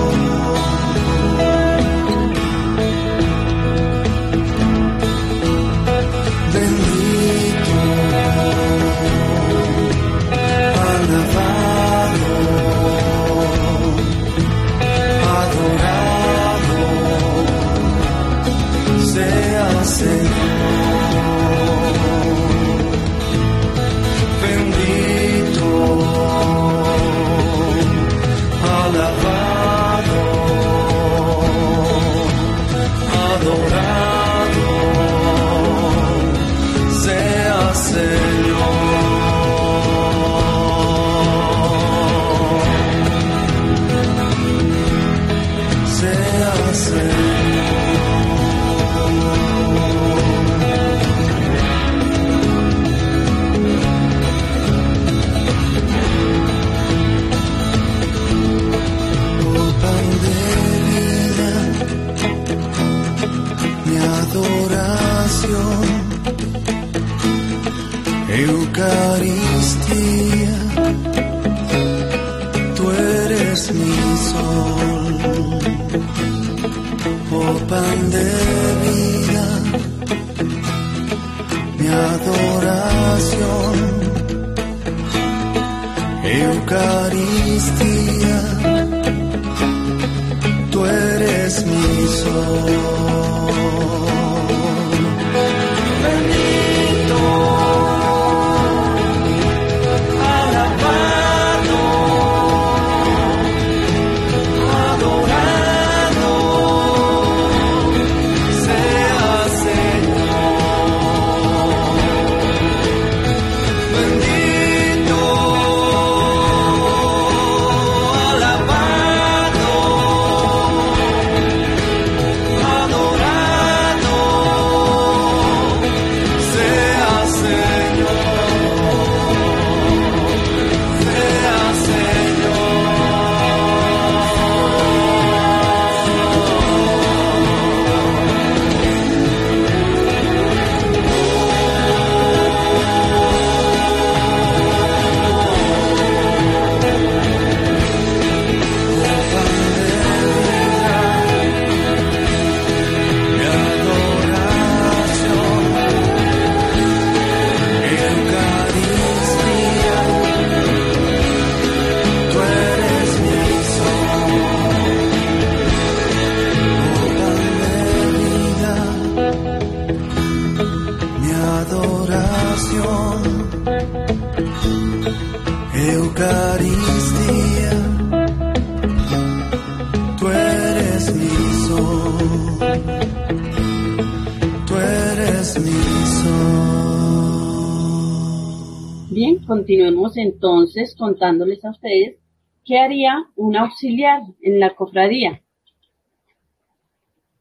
[191.14, 192.18] Contándoles a ustedes
[192.66, 195.41] qué haría un auxiliar en la cofradía.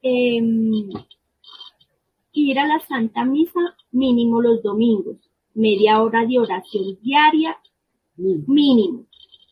[0.02, 0.90] Em,
[2.32, 3.60] ir a la Santa Misa
[3.92, 5.16] mínimo los domingos,
[5.54, 7.56] media hora de oración diaria
[8.16, 9.06] Mm, mínimo,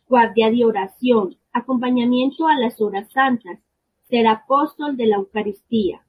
[0.06, 3.58] guardia de oración, acompañamiento a las horas santas,
[4.08, 6.02] ser apóstol de la Eucaristía.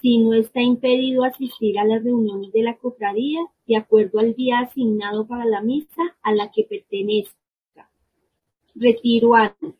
[0.00, 4.60] Si no está impedido asistir a las reuniones de la cofradía, de acuerdo al día
[4.60, 7.90] asignado para la misa a la que pertenezca.
[8.74, 9.74] Retiro anual.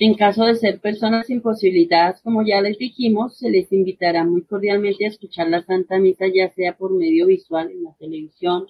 [0.00, 5.04] En caso de ser personas imposibilitadas, como ya les dijimos, se les invitará muy cordialmente
[5.04, 8.68] a escuchar la Santa Misa, ya sea por medio visual en la televisión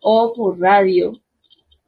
[0.00, 1.12] o por radio.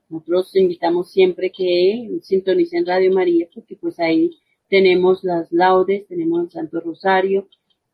[0.09, 4.31] Nosotros invitamos siempre que sintonicen Radio María, porque pues ahí
[4.69, 7.49] tenemos las laudes, tenemos el Santo Rosario,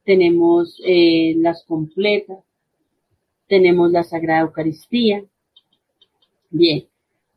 [0.05, 2.39] tenemos eh, las completas,
[3.47, 5.25] tenemos la Sagrada Eucaristía.
[6.51, 6.87] Bien,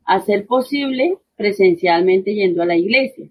[0.04, 3.28] hacer posible presencialmente yendo a la iglesia.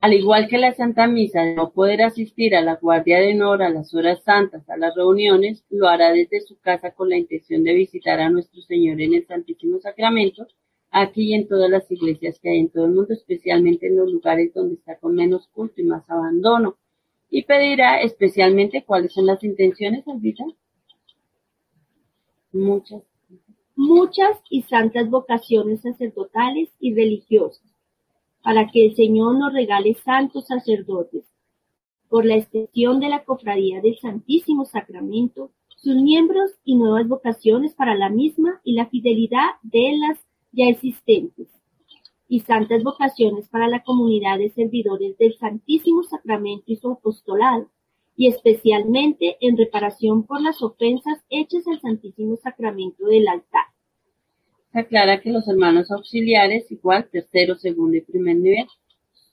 [0.00, 3.62] Al igual que la Santa Misa, de no poder asistir a la guardia de honor,
[3.62, 7.64] a las horas santas, a las reuniones, lo hará desde su casa con la intención
[7.64, 10.46] de visitar a nuestro Señor en el Santísimo Sacramento,
[10.90, 14.10] aquí y en todas las iglesias que hay en todo el mundo, especialmente en los
[14.10, 16.76] lugares donde está con menos culto y más abandono.
[17.30, 20.44] Y pedirá especialmente cuáles son las intenciones, Albita.
[22.52, 23.02] Muchas.
[23.76, 27.64] muchas y santas vocaciones sacerdotales y religiosas,
[28.42, 31.24] para que el Señor nos regale santos sacerdotes.
[32.08, 37.94] Por la extensión de la cofradía del Santísimo Sacramento, sus miembros y nuevas vocaciones para
[37.94, 40.18] la misma y la fidelidad de las
[40.52, 41.48] ya existentes,
[42.28, 47.68] y santas vocaciones para la comunidad de servidores del Santísimo Sacramento y su apostolado,
[48.16, 53.64] y especialmente en reparación por las ofensas hechas al Santísimo Sacramento del altar.
[54.72, 58.66] Se aclara que los hermanos auxiliares, igual tercero, segundo y primer nivel,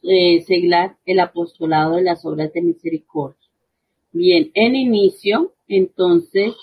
[0.02, 3.38] eh, seglar el apostolado de las obras de misericordia.
[4.12, 6.56] Bien, en inicio, entonces,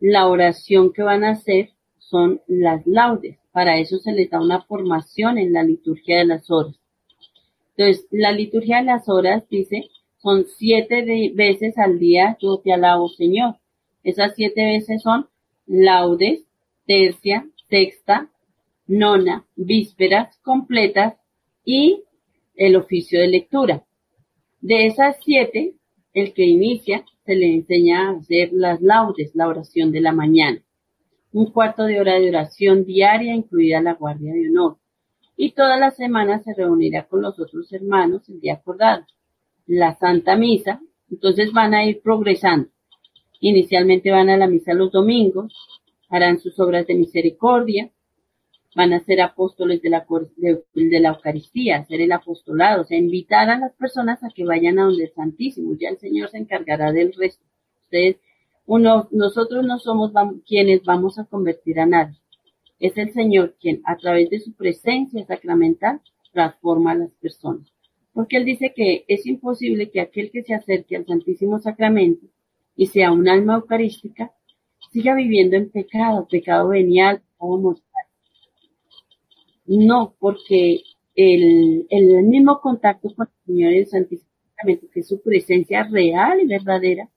[0.00, 3.39] la oración que van a hacer son las laudes.
[3.52, 6.76] Para eso se les da una formación en la liturgia de las horas.
[7.76, 9.88] Entonces, la liturgia de las horas dice,
[10.18, 13.56] son siete veces al día yo te alabo, Señor.
[14.04, 15.28] Esas siete veces son
[15.66, 16.44] laudes,
[16.86, 18.30] tercia, sexta,
[18.86, 21.14] nona, vísperas completas
[21.64, 22.02] y
[22.56, 23.84] el oficio de lectura.
[24.60, 25.74] De esas siete,
[26.12, 30.62] el que inicia se le enseña a hacer las laudes, la oración de la mañana.
[31.32, 34.78] Un cuarto de hora de oración diaria, incluida la guardia de honor.
[35.36, 39.06] Y todas las semanas se reunirá con los otros hermanos el día acordado.
[39.66, 42.68] La Santa Misa, entonces van a ir progresando.
[43.40, 45.54] Inicialmente van a la misa los domingos,
[46.10, 47.90] harán sus obras de misericordia,
[48.74, 50.06] van a ser apóstoles de la,
[50.36, 54.44] de, de la Eucaristía, hacer el apostolado, o sea, invitar a las personas a que
[54.44, 57.44] vayan a donde el Santísimo, ya el Señor se encargará del resto.
[57.84, 58.16] Ustedes,
[58.72, 60.12] uno, nosotros no somos
[60.46, 62.16] quienes vamos a convertir a nadie.
[62.78, 66.00] Es el Señor quien, a través de su presencia sacramental,
[66.32, 67.66] transforma a las personas.
[68.12, 72.28] Porque Él dice que es imposible que aquel que se acerque al Santísimo Sacramento
[72.76, 74.30] y sea un alma eucarística,
[74.92, 78.04] siga viviendo en pecado, pecado venial o mortal.
[79.66, 80.82] No, porque
[81.16, 85.82] el, el mismo contacto con el Señor y el Santísimo Sacramento, que es su presencia
[85.90, 87.08] real y verdadera,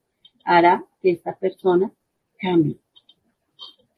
[0.44, 1.92] hará que esta persona
[2.38, 2.78] cambie.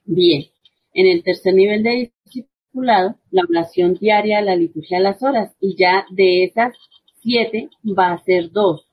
[0.05, 0.47] Bien,
[0.93, 5.77] en el tercer nivel de discipulado, la oración diaria, la liturgia de las horas, y
[5.77, 6.77] ya de esas
[7.23, 8.91] siete va a ser dos.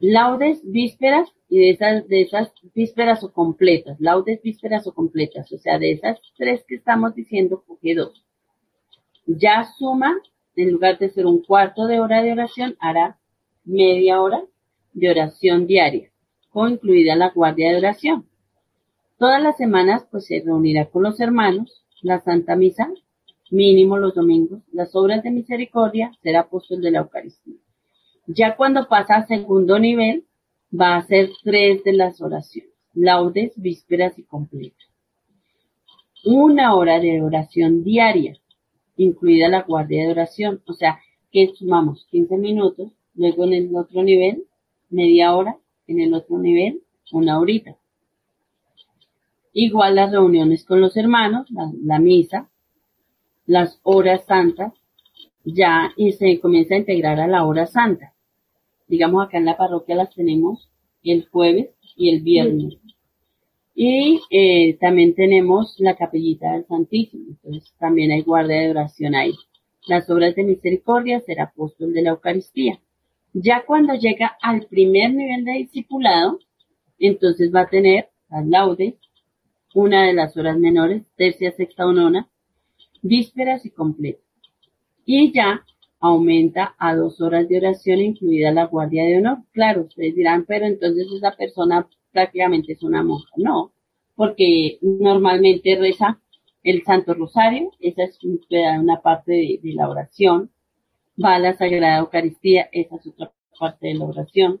[0.00, 5.58] Laudes, vísperas, y de esas, de esas vísperas o completas, laudes, vísperas o completas, o
[5.58, 8.24] sea, de esas tres que estamos diciendo, coge dos.
[9.26, 10.20] Ya suma,
[10.56, 13.18] en lugar de ser un cuarto de hora de oración, hará
[13.64, 14.42] media hora
[14.92, 16.07] de oración diaria,
[16.54, 18.26] incluida la guardia de oración.
[19.18, 22.88] Todas las semanas, pues se reunirá con los hermanos, la Santa Misa,
[23.50, 27.56] mínimo los domingos, las obras de misericordia, ser apóstol de la Eucaristía.
[28.26, 30.24] Ya cuando pasa a segundo nivel,
[30.72, 34.86] va a hacer tres de las oraciones, laudes, vísperas y completas.
[36.24, 38.36] Una hora de oración diaria,
[38.96, 41.00] incluida la guardia de oración, o sea,
[41.32, 44.44] que sumamos 15 minutos, luego en el otro nivel,
[44.90, 45.56] media hora,
[45.88, 46.82] en el otro nivel,
[47.12, 47.76] una horita.
[49.52, 52.48] Igual las reuniones con los hermanos, la, la misa,
[53.46, 54.72] las horas santas,
[55.44, 58.14] ya y se comienza a integrar a la hora santa.
[58.86, 60.70] Digamos acá en la parroquia las tenemos
[61.02, 62.78] el jueves y el viernes.
[63.74, 69.34] Y eh, también tenemos la capellita del Santísimo, entonces también hay guardia de oración ahí.
[69.86, 72.80] Las obras de misericordia, ser apóstol de la Eucaristía.
[73.32, 76.38] Ya cuando llega al primer nivel de discipulado,
[76.98, 78.94] entonces va a tener las laudes,
[79.74, 82.28] una de las horas menores, tercia, sexta o nona,
[83.02, 84.24] vísperas y completas.
[85.04, 85.64] Y ya
[86.00, 89.38] aumenta a dos horas de oración, incluida la guardia de honor.
[89.52, 93.30] Claro, ustedes dirán, pero entonces esa persona prácticamente es una monja.
[93.36, 93.72] No,
[94.14, 96.20] porque normalmente reza
[96.62, 100.50] el Santo Rosario, esa es una parte de la oración.
[101.22, 104.60] Va a la Sagrada Eucaristía, esa es otra parte de la oración.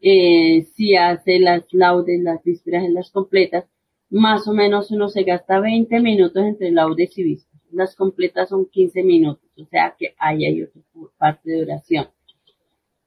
[0.00, 3.64] Eh, si hace las laudes, las vísperas y las completas,
[4.10, 7.62] más o menos uno se gasta 20 minutos entre laudes y vísperas.
[7.72, 10.82] Las completas son 15 minutos, o sea que ahí hay otra
[11.18, 12.06] parte de oración.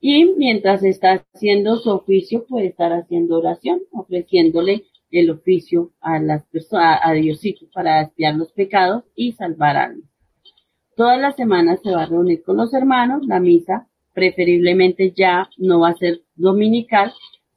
[0.02, 6.44] Y mientras está haciendo su oficio, puede estar haciendo oración, ofreciéndole el oficio a las
[6.48, 10.17] personas, a Diosito para expiar los pecados y salvar almas.
[10.98, 15.82] Todas las semanas se va a reunir con los hermanos, la misa preferiblemente ya no
[15.82, 17.14] va a ser dominical,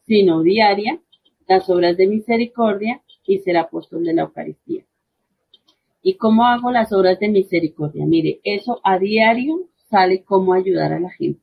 [0.07, 1.01] sino diaria,
[1.49, 4.85] las obras de misericordia y ser apóstol de la Eucaristía.
[6.03, 8.05] ¿Y cómo hago las obras de misericordia?
[8.05, 11.41] Mire, eso a diario sale cómo ayudar a la gente.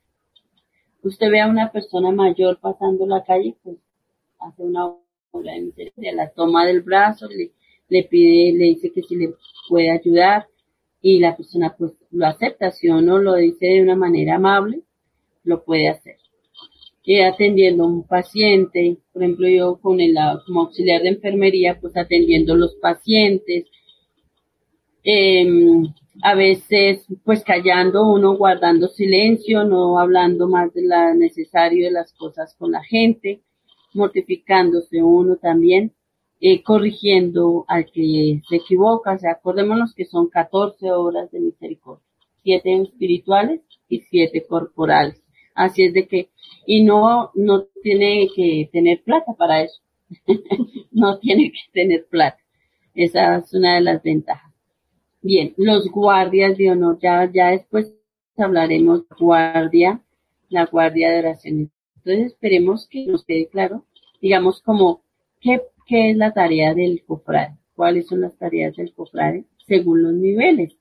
[1.02, 3.78] Usted ve a una persona mayor pasando la calle, pues
[4.38, 4.86] hace una
[5.32, 7.54] obra de misericordia, la toma del brazo, le,
[7.90, 9.34] le pide, le dice que si le
[9.68, 10.46] puede ayudar
[11.08, 14.82] y la persona pues lo acepta, si o no lo dice de una manera amable,
[15.46, 16.18] lo puede hacer.
[17.02, 21.96] Y atendiendo a un paciente, por ejemplo yo con el como auxiliar de enfermería, pues
[21.96, 23.68] atendiendo los pacientes,
[25.06, 25.48] eh,
[26.24, 32.12] a veces pues callando uno, guardando silencio, no hablando más de la necesario de las
[32.12, 33.40] cosas con la gente,
[33.94, 35.94] mortificándose uno también,
[36.40, 42.04] eh, corrigiendo al que se equivoca, o sea, acordémonos que son 14 horas de misericordia,
[42.44, 45.22] siete espirituales y siete corporales.
[45.56, 46.30] Así es de que,
[46.68, 49.82] y no, no tiene que tener plata para eso.
[50.92, 52.38] no tiene que tener plata.
[52.94, 54.54] Esa es una de las ventajas.
[55.22, 57.94] Bien, los guardias de honor, ya, ya después
[58.38, 60.02] hablaremos guardia,
[60.50, 61.72] la guardia de oración.
[61.98, 63.86] Entonces esperemos que nos quede claro,
[64.22, 65.02] digamos como,
[65.42, 67.58] ¿qué, qué es la tarea del cofrade?
[67.76, 69.46] ¿Cuáles son las tareas del cofrade?
[69.66, 70.76] Según los niveles.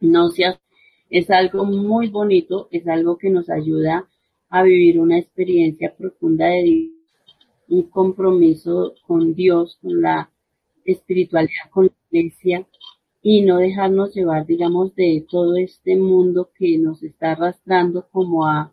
[0.00, 0.60] No sea,
[1.08, 4.08] es algo muy bonito, es algo que nos ayuda
[4.48, 6.92] a vivir una experiencia profunda de Dios,
[7.68, 10.30] un compromiso con Dios, con la
[10.84, 12.66] espiritualidad, con la iglesia,
[13.22, 18.72] y no dejarnos llevar, digamos, de todo este mundo que nos está arrastrando como a,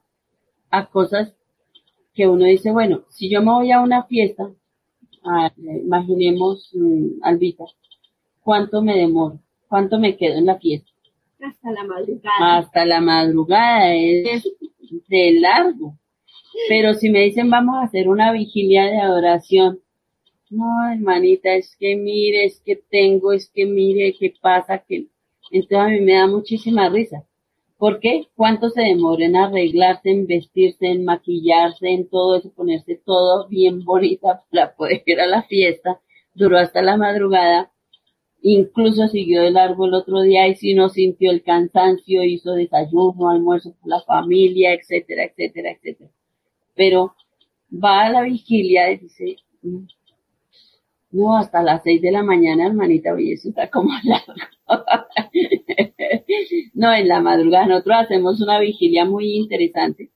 [0.70, 1.34] a cosas
[2.14, 4.52] que uno dice, bueno, si yo me voy a una fiesta,
[5.58, 7.66] imaginemos, mm, Albita,
[8.42, 9.40] ¿cuánto me demoro?
[9.68, 10.90] ¿Cuánto me quedo en la fiesta?
[11.42, 12.58] Hasta la madrugada.
[12.58, 14.44] Hasta la madrugada, es
[15.08, 15.98] de largo.
[16.70, 19.80] Pero si me dicen vamos a hacer una vigilia de adoración,
[20.50, 25.08] no, hermanita, es que mire, es que tengo, es que mire, qué pasa, que
[25.52, 27.24] entonces a mí me da muchísima risa.
[27.84, 28.30] ¿Por qué?
[28.38, 33.84] ¿Cuánto se demora en arreglarse, en vestirse, en maquillarse, en todo eso, ponerse todo bien
[33.84, 36.00] bonita para poder ir a la fiesta?
[36.34, 37.74] Duró hasta la madrugada.
[38.42, 43.30] Incluso siguió de largo el otro día y si no sintió el cansancio, hizo desayuno,
[43.30, 46.10] almuerzo con la familia, etcétera, etcétera, etcétera.
[46.76, 47.16] Pero
[47.70, 49.88] va a la vigilia y dice, "Mm,
[51.14, 54.34] no, hasta las seis de la mañana, hermanita, oye, eso está como largo.
[56.74, 60.10] no, en la madrugada nosotros hacemos una vigilia muy interesante,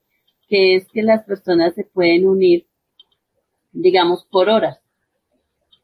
[0.49, 2.65] que es que las personas se pueden unir,
[3.71, 4.79] digamos, por horas.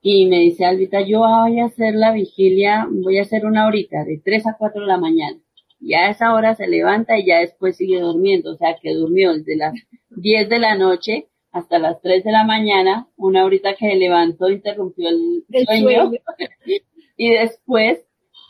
[0.02, 4.04] Y me dice Albita, yo voy a hacer la vigilia, voy a hacer una horita,
[4.04, 5.40] de tres a cuatro de la mañana.
[5.80, 9.34] Y a esa hora se levanta y ya después sigue durmiendo, o sea que durmió
[9.34, 9.74] desde las
[10.10, 14.50] 10 de la noche hasta las 3 de la mañana, una horita que se levantó,
[14.50, 16.20] interrumpió el, El sueño, sueño.
[17.18, 18.00] y después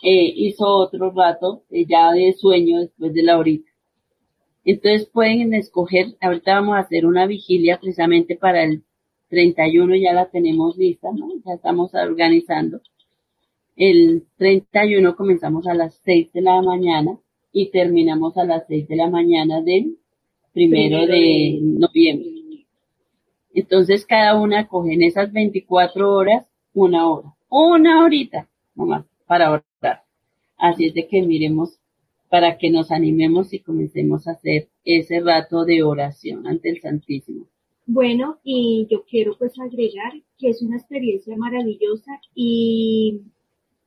[0.03, 3.69] eh, hizo otro rato eh, ya de sueño después de la horita.
[4.65, 8.83] Entonces pueden escoger, ahorita vamos a hacer una vigilia precisamente para el
[9.29, 11.27] 31, ya la tenemos lista, ¿no?
[11.45, 12.79] Ya estamos organizando.
[13.75, 17.19] El 31 comenzamos a las 6 de la mañana
[17.51, 19.97] y terminamos a las 6 de la mañana del
[20.53, 22.29] primero de- noviembre.
[23.53, 30.03] Entonces cada una coge en esas 24 horas una hora, una horita nomás para orar.
[30.57, 31.79] Así es de que miremos
[32.29, 37.45] para que nos animemos y comencemos a hacer ese rato de oración ante el Santísimo.
[37.85, 43.21] Bueno, y yo quiero pues agregar que es una experiencia maravillosa y,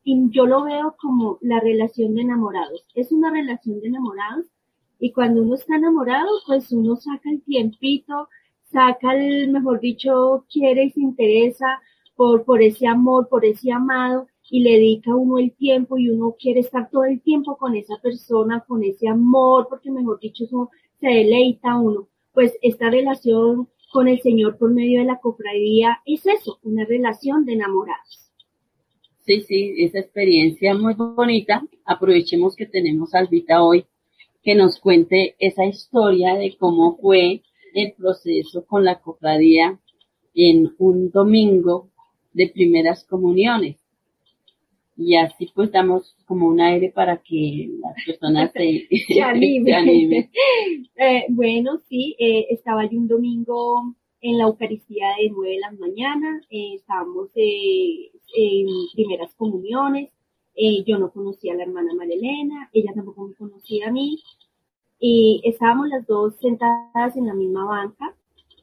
[0.04, 2.86] y yo lo veo como la relación de enamorados.
[2.94, 4.46] Es una relación de enamorados
[5.00, 8.28] y cuando uno está enamorado, pues uno saca el tiempito,
[8.76, 11.80] saca el, mejor dicho, quiere y se interesa
[12.14, 16.36] por, por ese amor, por ese amado y le dedica uno el tiempo y uno
[16.38, 20.70] quiere estar todo el tiempo con esa persona, con ese amor, porque mejor dicho, eso
[21.00, 22.06] se deleita uno.
[22.34, 27.46] Pues esta relación con el Señor por medio de la cofradía es eso, una relación
[27.46, 28.30] de enamorados.
[29.20, 31.66] Sí, sí, esa experiencia muy bonita.
[31.86, 33.86] Aprovechemos que tenemos a Albita hoy
[34.44, 37.42] que nos cuente esa historia de cómo fue
[37.76, 39.78] el proceso con la cofradía
[40.34, 41.90] en un domingo
[42.32, 43.76] de primeras comuniones.
[44.96, 49.70] Y así pues damos como un aire para que las personas se, Se anime.
[49.70, 50.30] se animen.
[50.96, 55.70] Eh, bueno, sí, eh, estaba yo un domingo en la Eucaristía de 9 de la
[55.72, 60.10] mañana, eh, estábamos eh, en primeras comuniones,
[60.86, 64.18] yo no conocía a la hermana Marilena, ella tampoco me conocía a mí,
[64.98, 68.14] y estábamos las dos sentadas en la misma banca,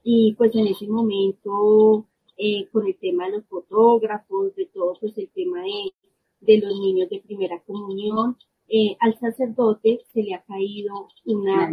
[0.03, 2.05] y pues en ese momento,
[2.37, 5.93] eh, con el tema de los fotógrafos, de todo, pues el tema de,
[6.41, 11.71] de los niños de primera comunión, eh, al sacerdote se le ha caído una,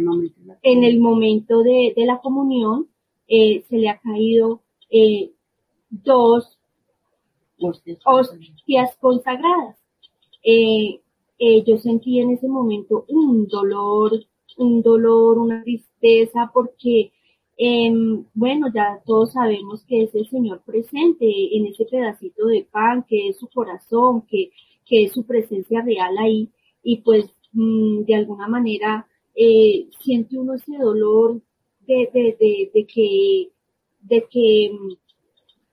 [0.61, 2.87] en el momento de, de la comunión,
[3.27, 5.31] eh, se le ha caído eh,
[5.89, 6.57] dos
[7.57, 7.99] Hostias.
[8.05, 9.77] hostias consagradas.
[10.43, 11.01] Eh,
[11.37, 14.13] eh, yo sentí en ese momento un dolor,
[14.57, 17.11] un dolor, una tristeza, porque,
[17.57, 21.25] em, bueno, ya todos sabemos que es el Señor presente
[21.57, 24.51] en ese pedacito de pan, que es su corazón, que,
[24.85, 26.49] que es su presencia real ahí,
[26.83, 31.41] y pues mm, de alguna manera eh, siente uno ese dolor
[31.87, 33.49] de, de, de, de que,
[34.01, 34.91] de que mm,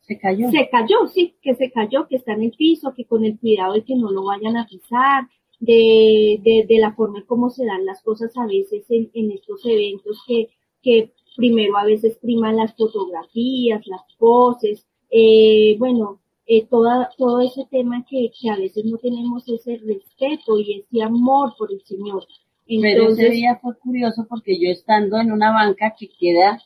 [0.02, 0.50] Se cayó.
[0.50, 3.74] se cayó, sí, que se cayó, que está en el piso, que con el cuidado
[3.74, 5.28] de que no lo vayan a pisar,
[5.60, 9.32] de, de, de la forma en cómo se dan las cosas a veces en, en
[9.32, 10.48] estos eventos que,
[10.82, 17.66] que primero a veces priman las fotografías, las poses, eh, bueno, eh, toda, todo ese
[17.70, 22.24] tema que, que a veces no tenemos ese respeto y ese amor por el Señor.
[22.66, 26.60] Pero ese día fue curioso porque yo estando en una banca que queda,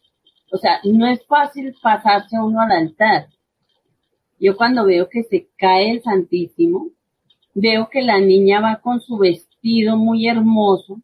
[0.50, 3.28] o sea, no es fácil pasarse uno al altar.
[4.40, 6.90] Yo cuando veo que se cae el Santísimo,
[7.54, 11.00] veo que la niña va con su vestido muy hermoso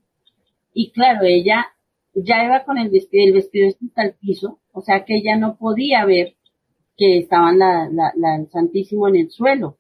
[0.75, 1.67] y claro, ella
[2.15, 5.57] ya iba con el vestido, el vestido está el piso, o sea que ella no
[5.57, 6.37] podía ver
[6.97, 9.79] que estaban la, la, la- el Santísimo en el suelo.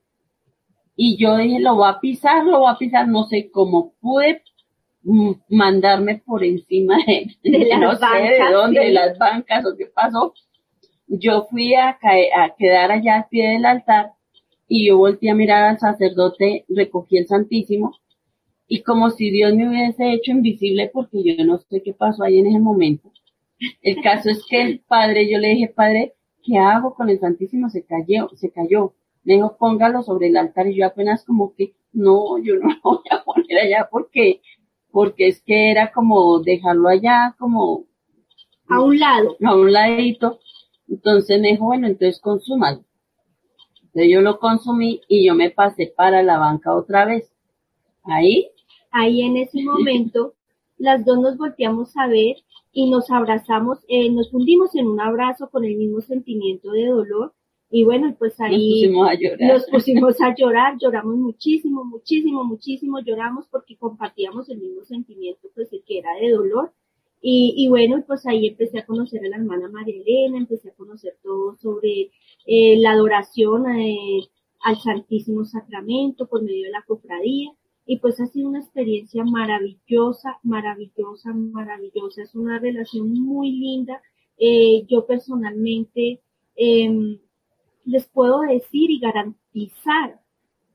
[0.97, 4.43] Y yo dije, lo voy a pisar, lo voy a pisar, no sé cómo pude
[5.49, 8.87] mandarme por encima de, De las no sé de bancas, dónde, sí.
[8.87, 10.35] de las bancas o qué pasó.
[11.07, 14.13] yo fui a, caer, a quedar allá al pie del altar
[14.69, 17.97] y yo volteé a mirar al sacerdote, recogí el Santísimo
[18.69, 22.39] y como si Dios me hubiese hecho invisible porque yo no sé qué pasó ahí
[22.39, 23.11] en ese momento.
[23.83, 26.15] El caso es que el padre, yo le dije, padre,
[26.45, 27.71] ¿qué hago con el Santísimo?
[27.71, 28.95] Se cayó, se cayó.
[29.25, 32.81] Me dijo, póngalo sobre el altar y yo apenas como que, no, yo no lo
[32.83, 34.43] voy a poner allá porque,
[34.91, 37.87] porque es que era como dejarlo allá como
[38.69, 39.37] A un lado.
[39.43, 40.41] a un ladito.
[40.89, 42.85] Entonces me dijo, bueno, entonces consúmalo.
[43.89, 47.31] Entonces yo lo consumí y yo me pasé para la banca otra vez.
[48.05, 48.51] Ahí,
[48.91, 50.35] Ahí en ese momento,
[50.79, 52.37] las dos nos volteamos a ver
[52.73, 57.35] y nos abrazamos, eh, nos fundimos en un abrazo con el mismo sentimiento de dolor.
[57.71, 59.53] Y bueno, pues nos ahí pusimos a llorar.
[59.53, 65.71] nos pusimos a llorar, lloramos muchísimo, muchísimo, muchísimo, lloramos porque compartíamos el mismo sentimiento, pues
[65.73, 66.73] el que era de dolor.
[67.21, 71.17] Y, bueno, pues ahí empecé a conocer a la hermana María Elena, empecé a conocer
[71.23, 72.11] todo sobre
[72.47, 74.21] eh, la adoración eh,
[74.63, 77.53] al Santísimo Sacramento por medio de la cofradía.
[77.87, 82.23] Y pues ha sido una experiencia maravillosa, maravillosa, maravillosa.
[82.23, 84.01] Es una relación muy linda.
[84.39, 86.21] Eh, yo personalmente
[86.55, 87.19] em,
[87.85, 90.21] les puedo decir y garantizar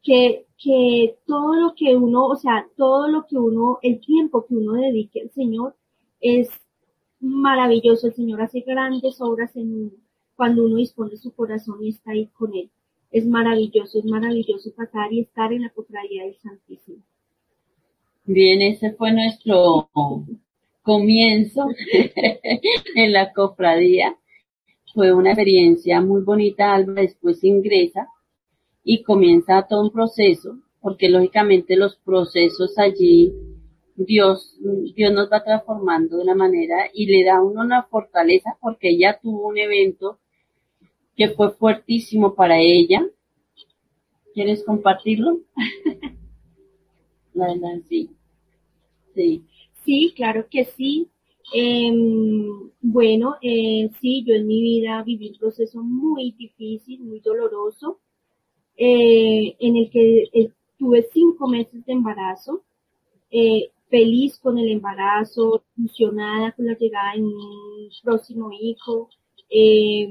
[0.01, 4.55] que, que todo lo que uno, o sea, todo lo que uno, el tiempo que
[4.55, 5.75] uno dedique al Señor
[6.24, 6.49] es
[7.19, 8.07] maravilloso.
[8.07, 9.91] El Señor hace grandes obras en uno
[10.36, 12.71] cuando uno dispone su corazón y está ahí con Él.
[13.11, 17.03] Es maravilloso, es maravilloso pasar y estar en la cofradía del Santísimo.
[18.26, 19.89] Bien, ese fue nuestro
[20.82, 21.67] comienzo
[22.95, 24.15] en la cofradía.
[24.93, 26.74] Fue una experiencia muy bonita.
[26.74, 28.07] Alba después ingresa
[28.84, 33.32] y comienza todo un proceso, porque lógicamente los procesos allí,
[33.95, 34.57] Dios,
[34.95, 38.89] Dios nos va transformando de una manera y le da a uno una fortaleza, porque
[38.89, 40.19] ella tuvo un evento
[41.15, 43.05] que fue fuertísimo para ella.
[44.33, 45.41] ¿Quieres compartirlo?
[47.33, 48.09] La verdad, sí.
[49.15, 49.43] Sí.
[49.85, 51.09] Sí, claro que sí.
[51.53, 57.99] Em, bueno, eh, sí, yo en mi vida viví un proceso muy difícil, muy doloroso,
[58.77, 62.63] eh, en el que eh, tuve cinco meses de embarazo,
[63.31, 69.07] eh, feliz con el embarazo, ilusionada con la llegada de un próximo hijo,
[69.51, 70.07] eh,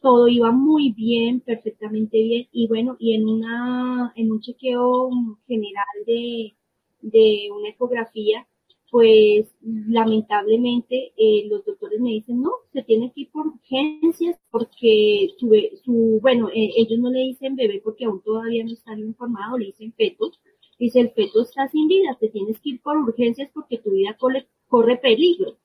[0.00, 5.10] todo iba muy bien, perfectamente bien, y bueno, y en una, en un chequeo
[5.46, 6.54] general de,
[7.02, 8.46] de una ecografía,
[8.90, 15.28] pues lamentablemente eh, los doctores me dicen, no, se tiene que ir por urgencias porque
[15.38, 15.54] su,
[15.84, 19.66] su bueno, eh, ellos no le dicen bebé porque aún todavía no están informados, le
[19.66, 20.32] dicen feto.
[20.78, 24.16] Dice, el feto está sin vida, te tienes que ir por urgencias porque tu vida
[24.16, 25.56] corre, peligro.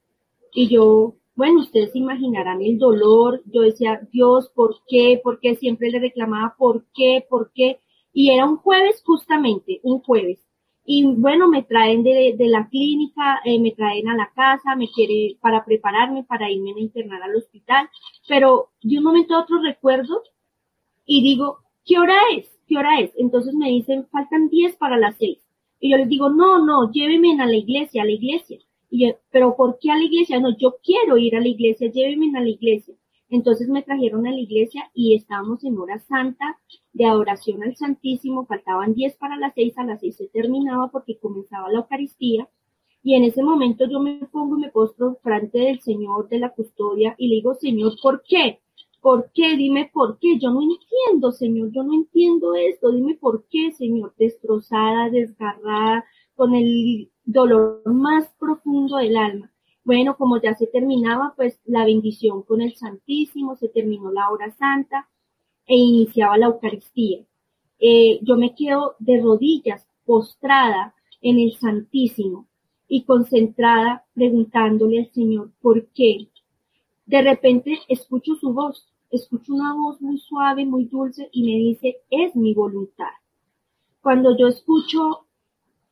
[0.53, 3.41] Y yo, bueno, ustedes imaginarán el dolor.
[3.45, 5.20] Yo decía, Dios, ¿por qué?
[5.24, 5.55] ¿Por qué?
[5.55, 7.26] Siempre le reclamaba, ¿por qué?
[7.30, 7.80] ¿Por qué?
[8.11, 10.39] Y era un jueves justamente, un jueves.
[10.86, 14.89] Y bueno, me traen de, de la clínica, eh, me traen a la casa, me
[14.89, 17.89] quiere para prepararme para irme a internar al hospital.
[18.28, 20.24] Pero de un momento a otro recuerdo
[21.05, 22.50] y digo, ¿qué hora es?
[22.68, 23.12] ¿Qué hora es?
[23.18, 25.38] Entonces me dicen, faltan 10 para las 6.
[25.80, 28.60] Y yo les digo, no, no, llévenme a la iglesia, a la iglesia.
[28.90, 30.40] Y yo, pero ¿por qué a la iglesia?
[30.40, 32.96] No, yo quiero ir a la iglesia, llévenme a la iglesia.
[33.30, 36.60] Entonces me trajeron a la iglesia y estábamos en hora santa
[36.94, 41.18] de adoración al Santísimo, faltaban 10 para las 6, a las 6 se terminaba porque
[41.18, 42.48] comenzaba la Eucaristía.
[43.02, 46.52] Y en ese momento yo me pongo y me postro frente del Señor de la
[46.52, 48.60] custodia y le digo, Señor, ¿por qué?
[49.04, 49.58] ¿Por qué?
[49.58, 50.39] Dime por qué.
[50.39, 52.89] Yo no entiendo, Señor, yo no entiendo esto.
[52.89, 54.14] Dime por qué, Señor.
[54.18, 59.51] Destrozada, desgarrada, con el dolor más profundo del alma.
[59.84, 64.51] Bueno, como ya se terminaba, pues la bendición con el Santísimo, se terminó la hora
[64.51, 65.10] santa
[65.66, 67.26] e iniciaba la Eucaristía.
[67.80, 72.47] Eh, yo me quedo de rodillas, postrada en el Santísimo
[72.88, 76.30] y concentrada preguntándole al Señor, ¿por qué?
[77.06, 81.97] De repente escucho su voz, escucho una voz muy suave, muy dulce y me dice,
[82.09, 83.14] es mi voluntad.
[84.01, 85.28] Cuando yo escucho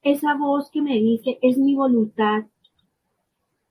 [0.01, 2.45] esa voz que me dice, es mi voluntad,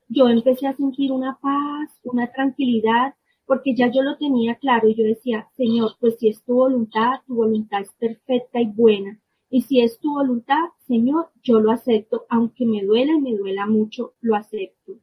[0.07, 4.95] yo empecé a sentir una paz, una tranquilidad, porque ya yo lo tenía claro y
[4.95, 9.19] yo decía, Señor, pues si es tu voluntad, tu voluntad es perfecta y buena.
[9.49, 13.65] Y si es tu voluntad, Señor, yo lo acepto, aunque me duele y me duela
[13.65, 14.93] mucho, lo acepto.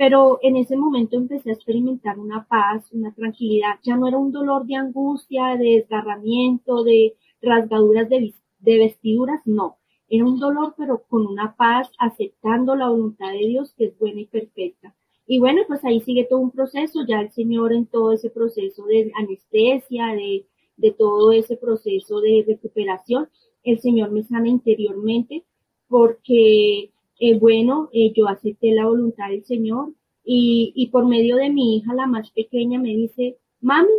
[0.00, 3.74] Pero en ese momento empecé a experimentar una paz, una tranquilidad.
[3.82, 8.32] Ya no era un dolor de angustia, de desgarramiento, de rasgaduras de,
[8.78, 9.76] vestiduras, no.
[10.08, 14.22] Era un dolor, pero con una paz, aceptando la voluntad de Dios que es buena
[14.22, 14.94] y perfecta.
[15.26, 18.86] Y bueno, pues ahí sigue todo un proceso, ya el Señor en todo ese proceso
[18.86, 20.46] de anestesia, de,
[20.78, 23.28] de todo ese proceso de recuperación,
[23.64, 25.44] el Señor me sana interiormente
[25.88, 26.90] porque,
[27.20, 29.92] eh, bueno, eh, yo acepté la voluntad del Señor
[30.24, 33.92] y, y por medio de mi hija, la más pequeña, me dice, mami,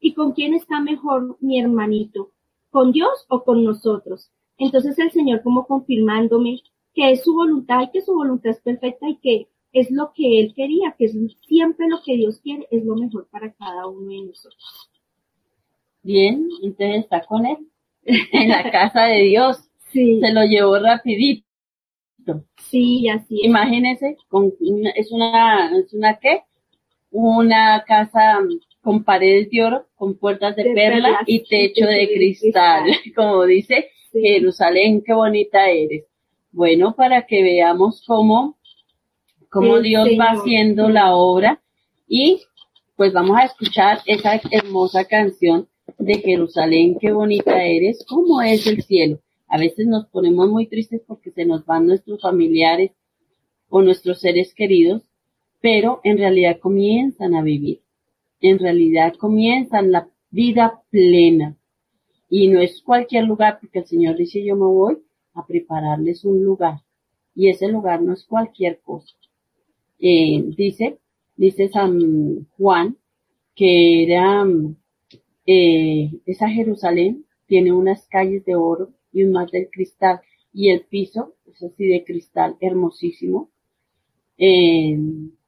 [0.00, 2.32] ¿y con quién está mejor mi hermanito?
[2.70, 4.30] ¿Con Dios o con nosotros?
[4.58, 6.60] Entonces el Señor como confirmándome
[6.94, 10.40] que es su voluntad y que su voluntad es perfecta y que es lo que
[10.40, 14.10] Él quería, que es siempre lo que Dios quiere, es lo mejor para cada uno
[14.10, 14.90] de nosotros.
[16.02, 17.58] Bien, entonces está con él
[18.04, 19.68] en la casa de Dios.
[19.92, 21.47] Sí, Se lo llevó rapidito.
[22.70, 23.46] Sí, así es.
[23.46, 24.52] Imagínense, con
[24.94, 26.42] es una, es una qué?
[27.10, 31.86] Una casa mm, con paredes de oro, con puertas de, De perla perlas y techo
[31.86, 32.84] de cristal.
[33.16, 34.20] Como dice Sí.
[34.22, 36.04] Jerusalén, qué bonita eres.
[36.50, 38.56] Bueno, para que veamos cómo,
[39.50, 41.60] cómo Dios va haciendo la obra
[42.06, 42.42] y
[42.96, 45.68] pues vamos a escuchar esa hermosa canción
[45.98, 49.20] de Jerusalén, qué bonita eres, cómo es el cielo.
[49.48, 52.92] A veces nos ponemos muy tristes porque se nos van nuestros familiares
[53.68, 55.02] o nuestros seres queridos,
[55.60, 57.80] pero en realidad comienzan a vivir.
[58.40, 61.56] En realidad comienzan la vida plena.
[62.30, 64.98] Y no es cualquier lugar, porque el Señor dice, yo me voy
[65.32, 66.82] a prepararles un lugar.
[67.34, 69.14] Y ese lugar no es cualquier cosa.
[69.98, 70.98] Eh, dice,
[71.36, 72.96] dice San Juan,
[73.54, 74.46] que era,
[75.46, 80.20] eh, esa Jerusalén tiene unas calles de oro y un mar de cristal.
[80.52, 83.50] Y el piso es así de cristal, hermosísimo.
[84.38, 84.98] Eh,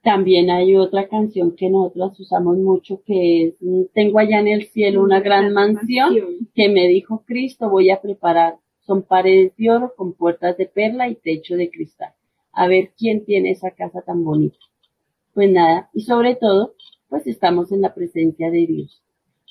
[0.03, 3.55] también hay otra canción que nosotros usamos mucho que es
[3.93, 6.17] Tengo allá en el cielo una gran mansión
[6.55, 8.57] que me dijo Cristo voy a preparar.
[8.81, 12.13] Son paredes de oro con puertas de perla y techo de cristal.
[12.53, 14.57] A ver quién tiene esa casa tan bonita.
[15.35, 16.75] Pues nada, y sobre todo,
[17.09, 19.03] pues estamos en la presencia de Dios.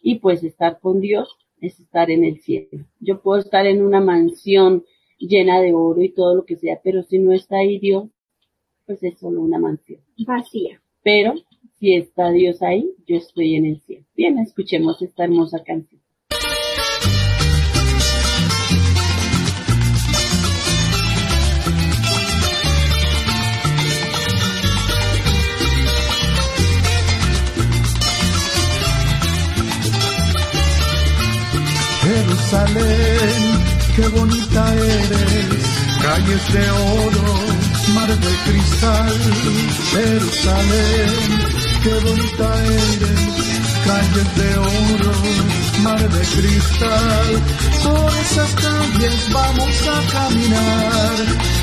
[0.01, 2.85] Y pues estar con Dios es estar en el cielo.
[2.99, 4.83] Yo puedo estar en una mansión
[5.17, 8.09] llena de oro y todo lo que sea, pero si no está ahí Dios,
[8.85, 10.01] pues es solo una mansión.
[10.25, 10.81] Vacía.
[11.03, 11.35] Pero
[11.79, 14.05] si está Dios ahí, yo estoy en el cielo.
[14.15, 16.01] Bien, escuchemos esta hermosa canción.
[32.49, 33.61] Jerusalén,
[33.95, 35.65] qué bonita eres,
[36.01, 37.35] calles de oro,
[37.93, 39.19] mar de cristal.
[39.91, 41.19] Jerusalén,
[41.83, 43.21] qué bonita eres,
[43.85, 45.13] calles de oro,
[45.83, 47.27] mar de cristal.
[47.83, 51.15] Por esas calles vamos a caminar,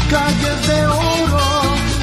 [0.09, 1.47] calles de oro,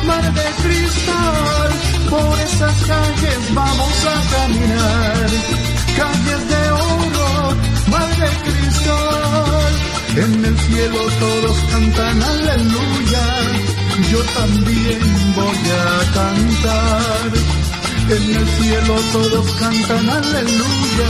[0.03, 1.69] mar de cristal.
[2.09, 5.27] Por esas calles vamos a caminar,
[5.95, 7.02] calles de oro,
[10.15, 13.25] En el cielo todos cantan aleluya,
[14.11, 15.01] yo también
[15.35, 17.31] voy a cantar.
[18.09, 21.09] En el cielo todos cantan aleluya,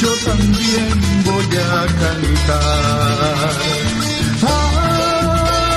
[0.00, 3.52] yo también voy a cantar.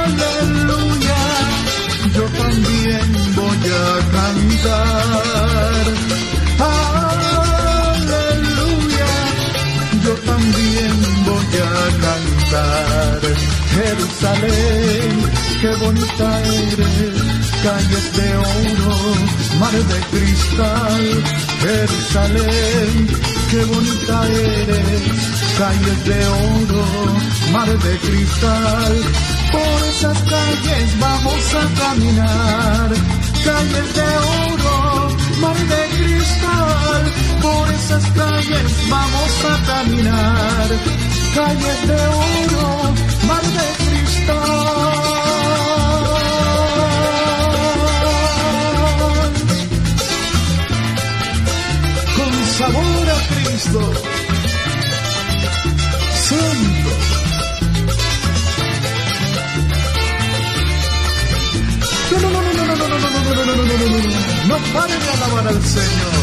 [0.10, 1.22] Aleluya,
[2.15, 3.05] yo también
[3.35, 5.85] voy a cantar.
[8.03, 9.11] Aleluya,
[10.03, 11.23] yo también
[13.73, 18.95] Jerusalén, qué bonita eres, calles de oro,
[19.59, 21.23] mar de cristal.
[21.61, 23.07] Jerusalén,
[23.49, 25.01] qué bonita eres,
[25.57, 26.85] calles de oro,
[27.51, 28.93] mar de cristal.
[29.51, 32.89] Por esas calles vamos a caminar,
[33.43, 34.09] calles de
[34.51, 37.03] oro, mar de cristal.
[37.41, 40.69] Por esas calles vamos a caminar,
[41.34, 42.93] calles de oro,
[43.27, 44.53] mar de cristal.
[52.18, 53.81] Con sabor a Cristo,
[56.27, 56.91] santo.
[62.11, 63.76] No, no, no, no, no, no, no, no, no, no, no, no, no, no, no,
[63.77, 66.23] no, no, no pare de alabar al Señor.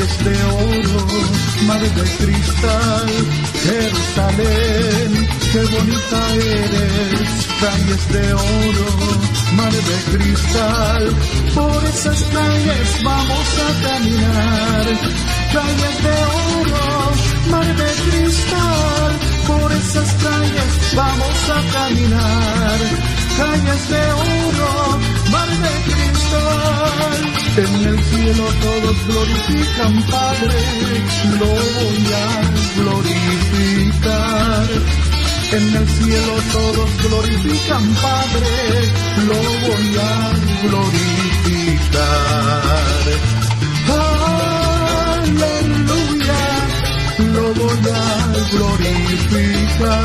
[0.00, 1.06] calles de oro,
[1.66, 3.08] mar de cristal.
[3.64, 8.88] Jerusalén, qué bonita eres, calles de oro,
[9.56, 11.16] mar de cristal.
[11.54, 14.84] Por esas calles vamos a caminar,
[15.52, 16.16] calles de
[16.60, 17.12] oro,
[17.50, 19.12] mar de cristal.
[19.46, 22.78] Por esas calles vamos a caminar,
[23.36, 25.80] calles de oro, mar de.
[27.56, 30.60] En el cielo todos glorifican, Padre,
[31.38, 32.26] lo voy a
[32.76, 34.68] glorificar.
[35.52, 38.52] En el cielo todos glorifican, Padre,
[39.26, 39.34] lo
[39.66, 40.30] voy a
[40.68, 42.02] glorificar.
[45.18, 46.42] Aleluya,
[47.34, 48.06] lo voy a
[48.52, 50.00] glorificar.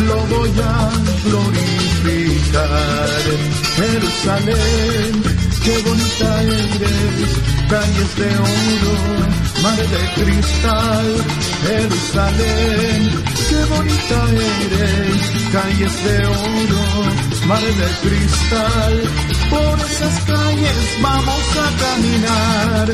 [0.00, 0.90] Lo voy a
[1.24, 2.68] glorificar.
[3.76, 5.22] Jerusalén,
[5.62, 7.30] qué bonita eres,
[7.68, 8.94] calles de oro,
[9.62, 11.06] mar de cristal.
[11.66, 15.20] Jerusalén, qué bonita eres,
[15.52, 16.84] calles de oro,
[17.46, 18.94] mar de cristal.
[19.50, 22.86] Por esas calles vamos a caminar,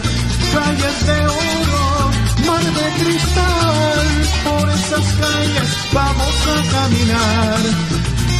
[0.52, 1.99] calles de oro,
[2.50, 4.06] mar de cristal.
[4.44, 7.60] Por esas calles vamos a caminar,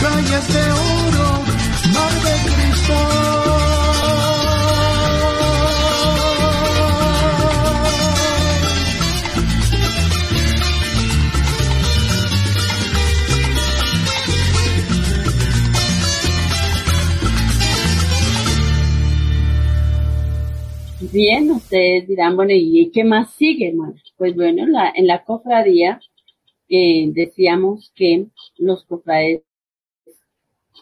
[0.03, 1.29] calles de oro,
[1.95, 4.40] mar de cristal.
[21.13, 24.15] Bien, ustedes dirán, bueno, ¿y qué más sigue, hermanos?
[24.17, 26.01] Pues bueno, la, en la cofradía
[26.69, 28.29] eh, decíamos que
[28.59, 29.43] los cofrades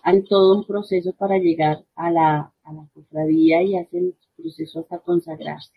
[0.03, 4.99] han todo un proceso para llegar a la, a la cofradía y hacen proceso hasta
[4.99, 5.73] consagrarse.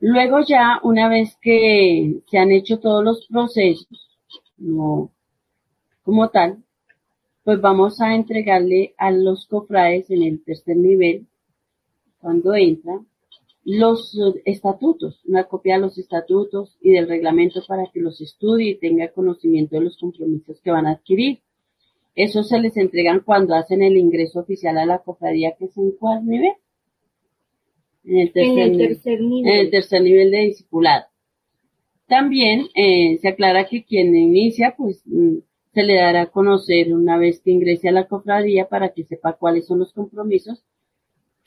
[0.00, 4.10] Luego ya, una vez que se han hecho todos los procesos,
[4.58, 5.10] no,
[6.02, 6.62] como tal,
[7.44, 11.26] pues vamos a entregarle a los cofrades en el tercer nivel
[12.20, 13.06] cuando entran
[13.64, 18.74] los estatutos, una copia de los estatutos y del reglamento para que los estudie y
[18.76, 21.40] tenga conocimiento de los compromisos que van a adquirir.
[22.14, 25.92] Eso se les entregan cuando hacen el ingreso oficial a la cofradía, que es en
[25.92, 26.52] cuál nivel?
[28.04, 29.52] En el tercer, En el nivel.
[29.52, 31.04] En el tercer nivel de discipulado.
[32.08, 35.38] También eh, se aclara que quien inicia, pues mm,
[35.72, 39.34] se le dará a conocer una vez que ingrese a la cofradía para que sepa
[39.34, 40.64] cuáles son los compromisos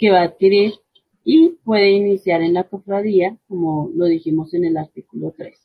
[0.03, 0.73] que va a adquirir
[1.23, 5.57] y puede iniciar en la cofradía, como lo dijimos en el artículo 3.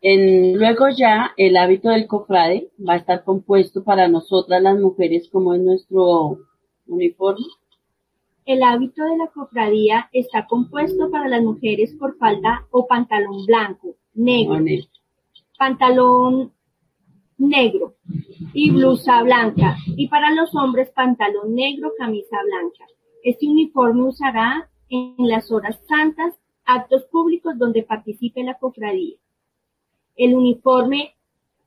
[0.00, 5.28] En, luego ya el hábito del cofrade va a estar compuesto para nosotras las mujeres
[5.28, 6.38] como es nuestro
[6.86, 7.44] uniforme.
[8.46, 13.96] El hábito de la cofradía está compuesto para las mujeres por falda o pantalón blanco,
[14.14, 14.64] negro.
[15.58, 16.54] pantalón
[17.38, 17.94] negro
[18.54, 22.86] y blusa blanca y para los hombres pantalón negro, camisa blanca.
[23.22, 26.34] Este uniforme usará en las horas santas,
[26.64, 29.16] actos públicos donde participe la cofradía.
[30.16, 31.14] El uniforme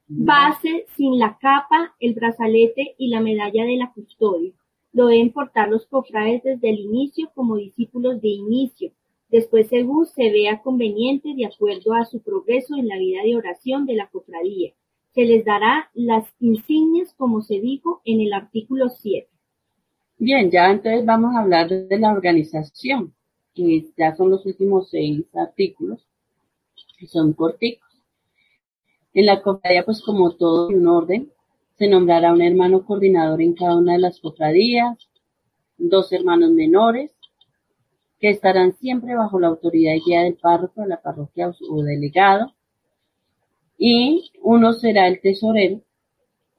[0.07, 4.51] base sin la capa, el brazalete y la medalla de la custodia.
[4.91, 8.91] Lo deben portar los cofrades desde el inicio como discípulos de inicio,
[9.29, 13.85] después según se vea conveniente de acuerdo a su progreso en la vida de oración
[13.85, 14.73] de la cofradía.
[15.13, 19.27] Se les dará las insignias como se dijo en el artículo 7.
[20.17, 23.13] Bien, ya entonces vamos a hablar de la organización,
[23.53, 26.05] que ya son los últimos seis artículos,
[26.97, 27.89] que son corticos.
[29.13, 31.31] En la cofradía, pues como todo en un orden,
[31.77, 35.09] se nombrará un hermano coordinador en cada una de las cofradías,
[35.77, 37.11] dos hermanos menores,
[38.19, 42.53] que estarán siempre bajo la autoridad y guía del párroco de la parroquia o delegado,
[43.79, 45.81] y uno será el tesorero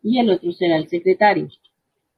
[0.02, 1.48] y el otro será el secretario.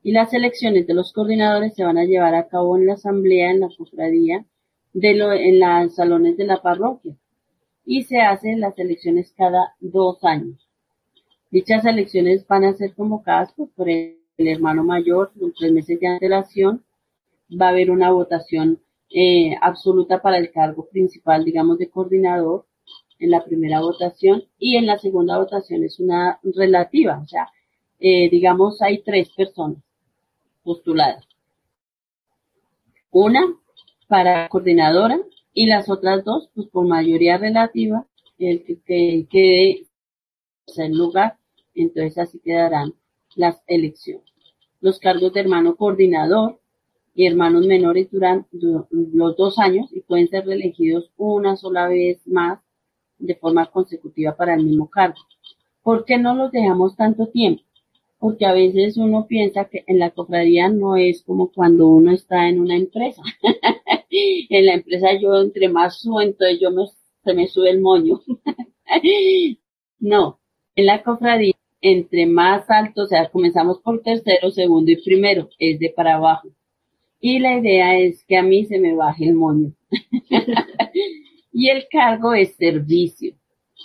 [0.04, 3.50] Y las elecciones de los coordinadores se van a llevar a cabo en la asamblea,
[3.50, 4.46] en la cofradía,
[4.92, 7.16] de en los salones de la parroquia.
[7.84, 10.68] Y se hacen las elecciones cada dos años.
[11.50, 16.06] Dichas elecciones van a ser convocadas por el, el hermano mayor con tres meses de
[16.06, 16.84] antelación.
[17.60, 18.80] Va a haber una votación
[19.10, 22.66] eh, absoluta para el cargo principal, digamos, de coordinador
[23.22, 27.48] en la primera votación y en la segunda votación es una relativa, o sea,
[28.00, 29.78] eh, digamos, hay tres personas
[30.64, 31.24] postuladas.
[33.12, 33.42] Una
[34.08, 35.18] para coordinadora
[35.54, 38.06] y las otras dos, pues por mayoría relativa,
[38.38, 39.86] el que, que quede
[40.76, 41.38] en lugar
[41.74, 42.94] Entonces así quedarán
[43.36, 44.24] las elecciones.
[44.80, 46.60] Los cargos de hermano coordinador
[47.14, 52.26] y hermanos menores duran du- los dos años y pueden ser reelegidos una sola vez
[52.26, 52.60] más
[53.18, 55.18] de forma consecutiva para el mismo cargo.
[55.82, 57.62] ¿Por qué no los dejamos tanto tiempo?
[58.18, 62.48] Porque a veces uno piensa que en la cofradía no es como cuando uno está
[62.48, 63.22] en una empresa.
[64.10, 66.84] en la empresa yo entre más subo, entonces yo me,
[67.24, 68.20] se me sube el moño.
[69.98, 70.38] no,
[70.76, 75.80] en la cofradía entre más alto, o sea, comenzamos por tercero, segundo y primero, es
[75.80, 76.48] de para abajo.
[77.20, 79.72] Y la idea es que a mí se me baje el moño.
[81.52, 83.34] y el cargo es servicio,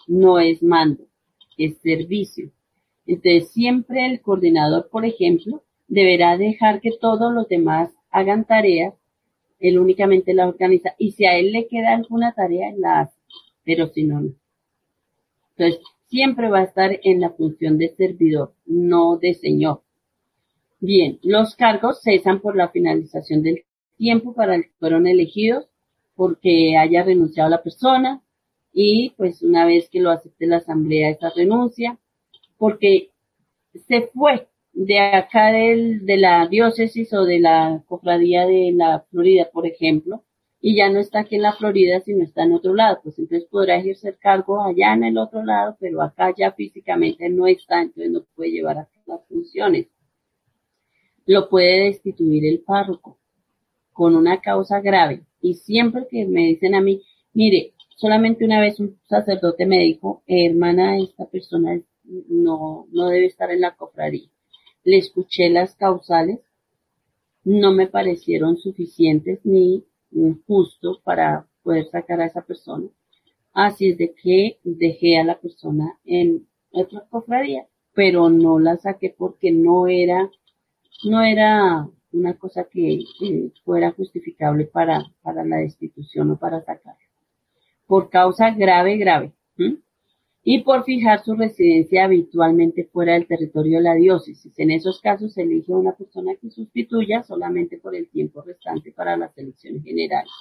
[0.07, 1.05] no es mando,
[1.57, 2.51] es servicio.
[3.05, 8.93] Entonces siempre el coordinador, por ejemplo, deberá dejar que todos los demás hagan tareas,
[9.59, 13.17] él únicamente la organiza y si a él le queda alguna tarea, la hace,
[13.63, 14.33] pero si no, no.
[15.55, 19.81] Entonces siempre va a estar en la función de servidor, no de señor.
[20.79, 23.63] Bien, los cargos cesan por la finalización del
[23.97, 25.67] tiempo para el que fueron elegidos,
[26.17, 28.21] porque haya renunciado la persona
[28.73, 31.97] y pues una vez que lo acepte la asamblea esa renuncia,
[32.57, 33.11] porque
[33.87, 39.49] se fue de acá del, de la diócesis o de la cofradía de la Florida,
[39.53, 40.23] por ejemplo,
[40.59, 43.47] y ya no está aquí en la Florida, sino está en otro lado, pues entonces
[43.49, 48.11] podrá ejercer cargo allá en el otro lado, pero acá ya físicamente no está, entonces
[48.11, 49.87] no puede llevar a las funciones.
[51.27, 53.19] Lo puede destituir el párroco
[53.97, 55.23] con una causa grave.
[55.41, 57.01] Y siempre que me dicen a mí,
[57.33, 63.49] mire, solamente una vez un sacerdote me dijo, hermana, esta persona no, no debe estar
[63.49, 64.29] en la cofradía.
[64.83, 66.41] Le escuché las causales,
[67.43, 69.83] no me parecieron suficientes ni
[70.45, 72.87] justo para poder sacar a esa persona.
[73.51, 77.65] Así es de que dejé a la persona en otra cofradía,
[77.95, 80.29] pero no la saqué porque no era,
[81.03, 82.99] no era una cosa que,
[83.63, 86.97] fuera justificable para, para la destitución o para sacarla.
[87.85, 89.33] Por causa grave, grave.
[90.43, 94.57] Y por fijar su residencia habitualmente fuera del territorio de la diócesis.
[94.57, 99.17] En esos casos se elige una persona que sustituya solamente por el tiempo restante para
[99.17, 100.31] las elecciones generales.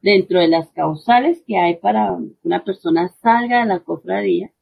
[0.00, 4.52] Dentro de las causales que hay para que una persona salga de la cofradía,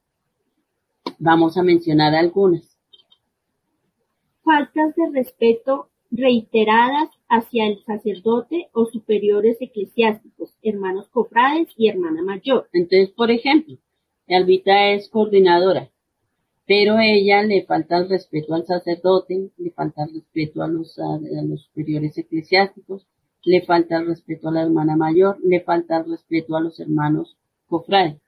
[1.21, 2.77] vamos a mencionar algunas.
[4.43, 12.69] Faltas de respeto reiteradas hacia el sacerdote o superiores eclesiásticos, hermanos cofrades y hermana mayor.
[12.73, 13.77] Entonces, por ejemplo,
[14.29, 15.91] Albita es coordinadora,
[16.67, 21.15] pero ella le falta el respeto al sacerdote, le falta el respeto a los, a,
[21.15, 23.07] a los superiores eclesiásticos,
[23.45, 27.37] le falta el respeto a la hermana mayor, le falta el respeto a los hermanos
[27.67, 28.21] cofrades,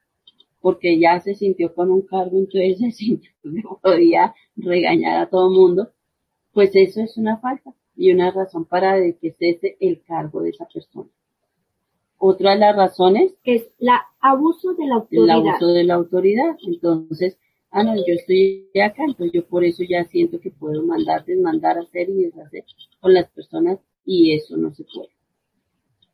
[0.61, 5.49] porque ya se sintió con un cargo, entonces se sintió que podía regañar a todo
[5.49, 5.91] el mundo,
[6.53, 10.51] pues eso es una falta y una razón para de que cese el cargo de
[10.51, 11.09] esa persona.
[12.19, 15.37] Otra de las razones Es la abuso de la el autoridad.
[15.37, 16.57] abuso de la autoridad.
[16.67, 17.39] Entonces,
[17.71, 21.79] ah, no, yo estoy acá, entonces yo por eso ya siento que puedo mandar, desmandar,
[21.79, 22.65] hacer y deshacer
[23.01, 25.09] con las personas y eso no se puede.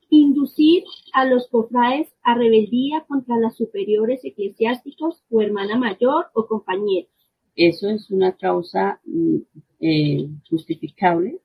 [0.09, 7.11] Inducir a los cofrades a rebeldía contra los superiores eclesiásticos o hermana mayor o compañeros.
[7.57, 9.37] Eso es una causa mm,
[9.81, 11.39] eh, justificable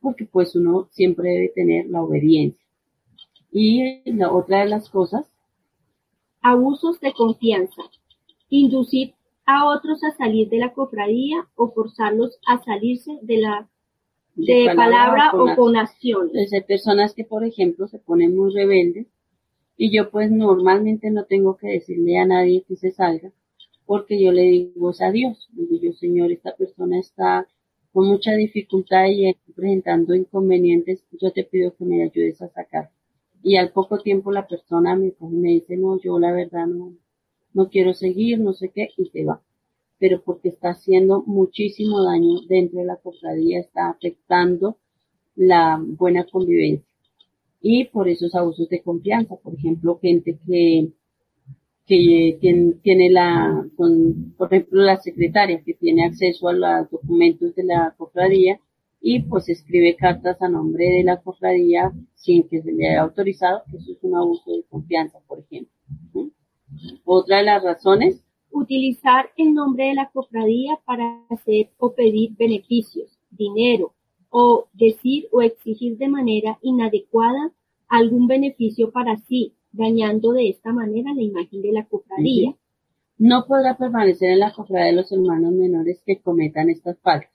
[0.00, 2.60] porque pues uno siempre debe tener la obediencia.
[3.52, 5.32] Y la otra de las cosas,
[6.44, 7.82] Abusos de confianza.
[8.48, 9.14] Inducir
[9.46, 13.68] a otros a salir de la cofradía o forzarlos a salirse de la
[14.34, 16.26] de, palabra, o con acción.
[16.26, 19.06] Entonces hay personas que, por ejemplo, se ponen muy rebeldes
[19.76, 23.30] y yo pues normalmente no tengo que decirle a nadie que se salga
[23.86, 25.48] porque yo le digo a Dios.
[25.52, 27.46] Digo yo, Señor, esta persona está
[27.92, 32.90] con mucha dificultad y presentando inconvenientes, yo te pido que me ayudes a sacar.
[33.42, 36.94] Y al poco tiempo la persona me, dice, no, yo la verdad no,
[37.52, 39.42] no quiero seguir, no sé qué, y se va.
[39.98, 44.78] Pero porque está haciendo muchísimo daño dentro de la cofradía, está afectando
[45.34, 46.86] la buena convivencia.
[47.60, 50.92] Y por esos abusos de confianza, por ejemplo, gente que,
[51.86, 57.54] que tiene, tiene la, con, por ejemplo, la secretaria que tiene acceso a los documentos
[57.54, 58.60] de la cofradía
[59.00, 63.62] y pues escribe cartas a nombre de la cofradía sin que se le haya autorizado,
[63.72, 65.70] eso es un abuso de confianza, por ejemplo.
[67.04, 68.22] Otra de las razones
[68.54, 73.94] Utilizar el nombre de la cofradía para hacer o pedir beneficios, dinero,
[74.28, 77.50] o decir o exigir de manera inadecuada
[77.88, 82.54] algún beneficio para sí, dañando de esta manera la imagen de la cofradía.
[83.18, 87.30] No podrá permanecer en la cofradía de los hermanos menores que cometan estas faltas.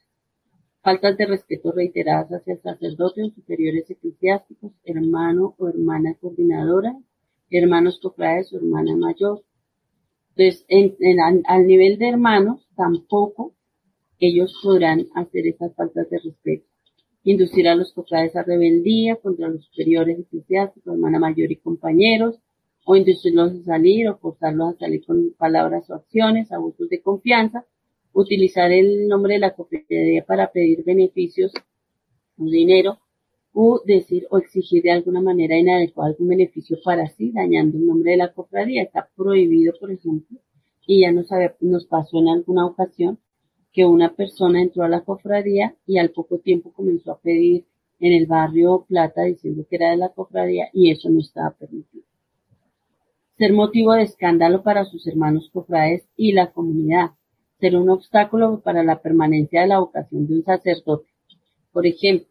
[0.82, 6.96] Faltas de respeto reiteradas hacia el sacerdote o superiores eclesiásticos, hermano o hermana coordinadora,
[7.50, 9.44] hermanos cofrades o hermana mayor.
[10.36, 13.54] Entonces, en- en- al, al nivel de hermanos, tampoco
[14.20, 16.66] ellos podrán hacer esas faltas de respeto.
[17.28, 22.40] Inducir a los cofrades a rebeldía contra los superiores eclesiásticos, hermana mayor y compañeros,
[22.86, 27.66] o inducirlos a salir o forzarlos a salir con palabras o acciones, abusos de confianza,
[28.14, 31.52] utilizar el nombre de la cofradía para pedir beneficios
[32.38, 32.98] o dinero,
[33.52, 38.12] o decir o exigir de alguna manera inadecuada algún beneficio para sí, dañando el nombre
[38.12, 38.84] de la cofradía.
[38.84, 40.40] Está prohibido, por ejemplo,
[40.86, 41.28] y ya nos,
[41.60, 43.20] nos pasó en alguna ocasión
[43.78, 47.68] que una persona entró a la cofradía y al poco tiempo comenzó a pedir
[48.00, 52.04] en el barrio plata diciendo que era de la cofradía y eso no estaba permitido.
[53.38, 57.12] Ser motivo de escándalo para sus hermanos cofrades y la comunidad.
[57.60, 61.10] Ser un obstáculo para la permanencia de la vocación de un sacerdote.
[61.72, 62.28] Por ejemplo,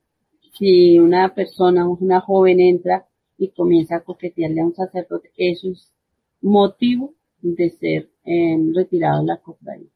[0.59, 3.07] si una persona, una joven entra
[3.39, 5.93] y comienza a coquetearle a un sacerdote, eso es
[6.41, 9.91] motivo de ser eh, retirado de la cofradía.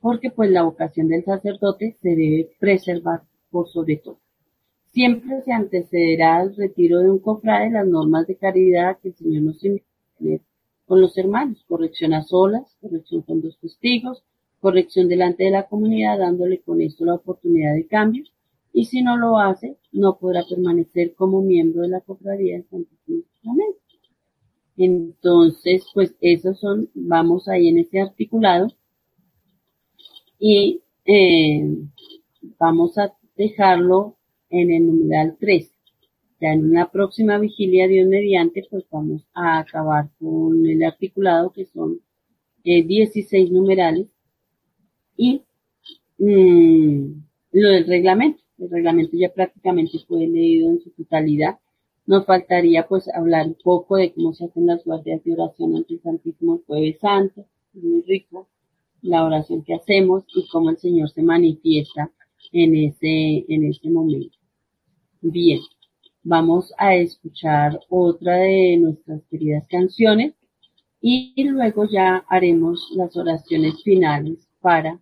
[0.00, 4.18] Porque pues la vocación del sacerdote se debe preservar por sobre todo.
[4.92, 9.42] Siempre se antecederá al retiro de un cofrade las normas de caridad que el Señor
[9.42, 10.40] nos invita a tener
[10.86, 11.64] con los hermanos.
[11.68, 14.24] Corrección a solas, corrección con dos testigos,
[14.60, 18.24] corrección delante de la comunidad, dándole con esto la oportunidad de cambio.
[18.72, 23.22] Y si no lo hace, no podrá permanecer como miembro de la cofradía del Santísimo
[23.34, 23.78] Sacramento.
[24.76, 28.68] Entonces, pues esos son, vamos ahí en ese articulado
[30.38, 31.62] y eh,
[32.58, 34.16] vamos a dejarlo
[34.50, 35.74] en el numeral 3.
[36.40, 41.66] Ya en una próxima vigilia, Dios mediante, pues vamos a acabar con el articulado que
[41.66, 42.00] son
[42.64, 44.06] eh, 16 numerales
[45.16, 45.42] y
[46.18, 47.12] mm,
[47.52, 48.42] lo del reglamento.
[48.58, 51.58] El reglamento ya prácticamente fue leído en su totalidad.
[52.06, 55.94] Nos faltaría pues hablar un poco de cómo se hacen las guardias de oración ante
[55.94, 58.48] el Santísimo Jueves Santo, muy rico,
[59.02, 62.10] la oración que hacemos y cómo el Señor se manifiesta
[62.52, 64.36] en ese, en ese momento.
[65.20, 65.60] Bien,
[66.22, 70.34] vamos a escuchar otra de nuestras queridas canciones
[71.00, 75.00] y luego ya haremos las oraciones finales para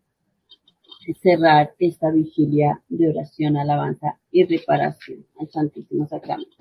[1.22, 6.56] cerrar esta vigilia de oración, alabanza y reparación al Santísimo Sacramento.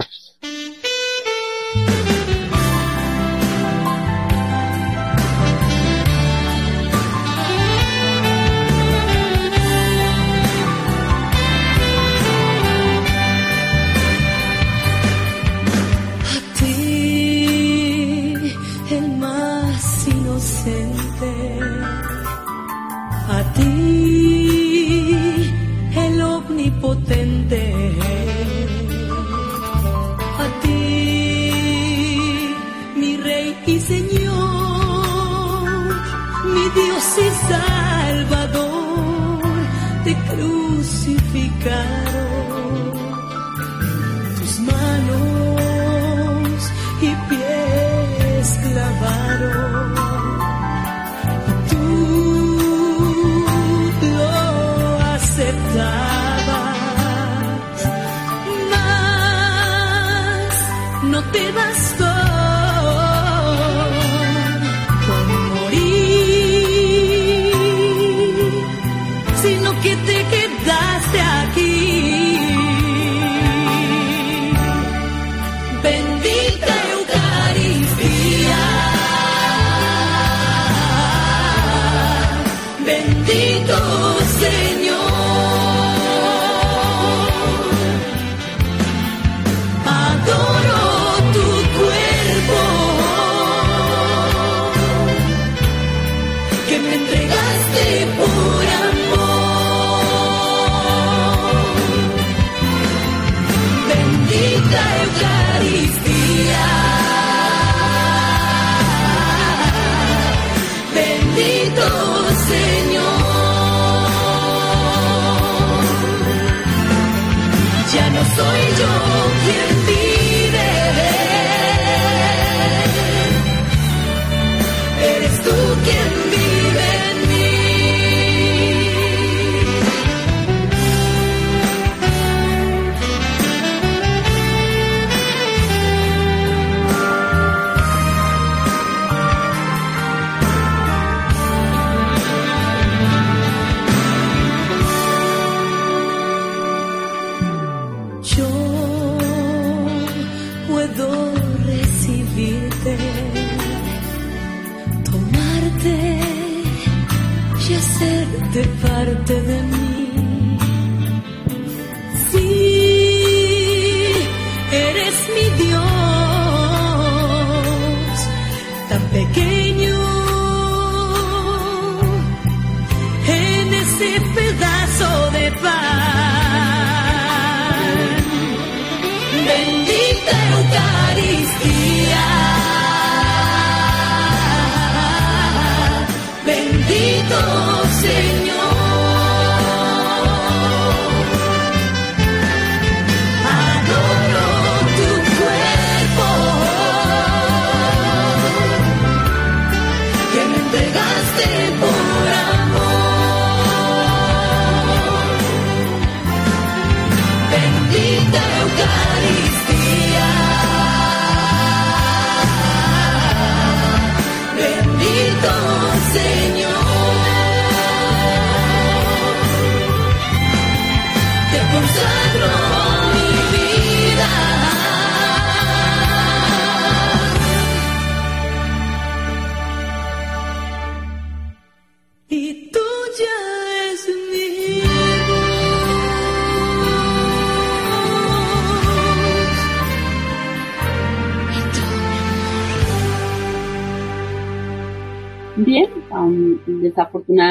[118.35, 118.64] Soy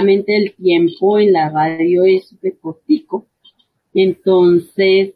[0.08, 3.26] el tiempo en la radio es súper cortico.
[3.92, 5.14] Entonces,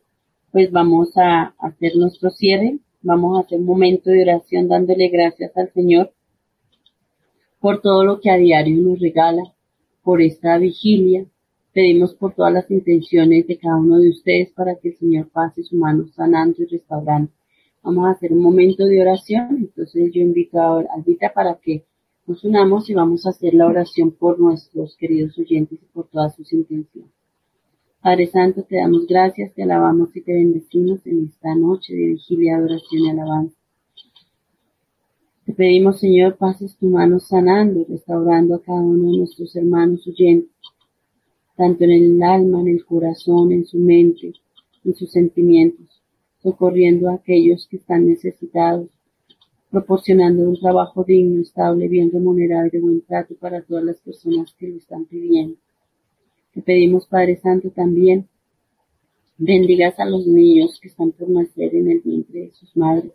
[0.52, 2.78] pues vamos a hacer nuestro cierre.
[3.02, 6.12] Vamos a hacer un momento de oración dándole gracias al Señor
[7.60, 9.42] por todo lo que a diario nos regala,
[10.02, 11.26] por esta vigilia.
[11.72, 15.62] Pedimos por todas las intenciones de cada uno de ustedes para que el Señor pase
[15.62, 17.30] su mano sanando y restaurando.
[17.82, 19.56] Vamos a hacer un momento de oración.
[19.58, 21.84] Entonces yo invito a Albita para que
[22.28, 26.36] nos unamos y vamos a hacer la oración por nuestros queridos oyentes y por todas
[26.36, 27.10] sus intenciones.
[28.02, 32.56] Padre Santo, te damos gracias, te alabamos y te bendecimos en esta noche de vigilia,
[32.56, 33.56] adoración y alabanza.
[35.46, 40.50] Te pedimos, Señor, pases tu mano sanando restaurando a cada uno de nuestros hermanos oyentes,
[41.56, 44.34] tanto en el alma, en el corazón, en su mente,
[44.84, 46.02] en sus sentimientos,
[46.42, 48.90] socorriendo a aquellos que están necesitados,
[49.70, 54.54] proporcionando un trabajo digno, estable, bien remunerado y de buen trato para todas las personas
[54.58, 55.56] que lo están pidiendo.
[56.54, 58.26] Te pedimos, Padre Santo, también
[59.36, 63.12] bendigas a los niños que están por nacer en el vientre de sus madres,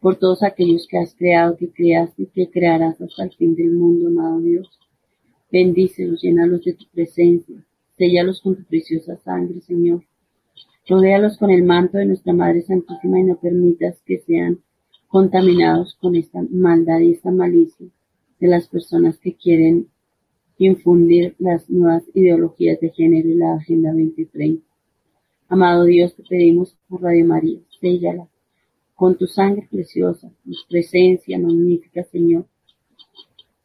[0.00, 3.72] por todos aquellos que has creado, que creaste y que crearás hasta el fin del
[3.72, 4.68] mundo, amado Dios.
[5.50, 7.64] Bendícelos, llénalos de tu presencia,
[7.96, 10.04] séllalos con tu preciosa sangre, Señor.
[10.86, 14.58] Rodéalos con el manto de nuestra Madre Santísima y no permitas que sean
[15.08, 17.86] contaminados con esta maldad y esta malicia
[18.38, 19.88] de las personas que quieren
[20.58, 24.64] infundir las nuevas ideologías de género y la Agenda 2030.
[25.48, 28.28] Amado Dios, te pedimos por Radio María, séllala
[28.94, 32.46] con tu sangre preciosa, tu presencia magnífica, Señor.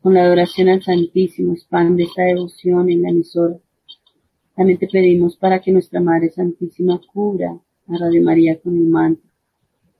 [0.01, 3.57] Con la adoración al Santísimo, expande esta devoción en la emisora.
[4.55, 9.23] También te pedimos para que nuestra Madre Santísima cubra a Radio María con el manto,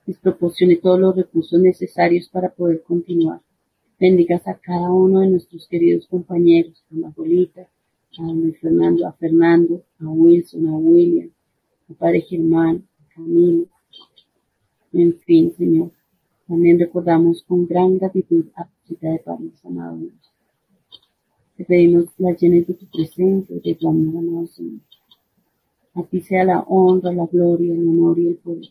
[0.06, 3.40] les proporcione todos los recursos necesarios para poder continuar.
[3.98, 7.68] Bendigas a cada uno de nuestros queridos compañeros, a Marbolita,
[8.18, 11.30] a Luis Fernando, a Fernando, a Wilson, a William,
[11.90, 13.66] a Padre Germán, a Camilo,
[14.92, 15.90] en fin, Señor.
[16.46, 19.98] También recordamos con gran gratitud a Cita de París, amado.
[21.56, 24.80] Te pedimos las llenes de tu presencia y de tu amor, amado Señor.
[25.94, 28.68] A ti sea la honra, la gloria, el honor y el poder.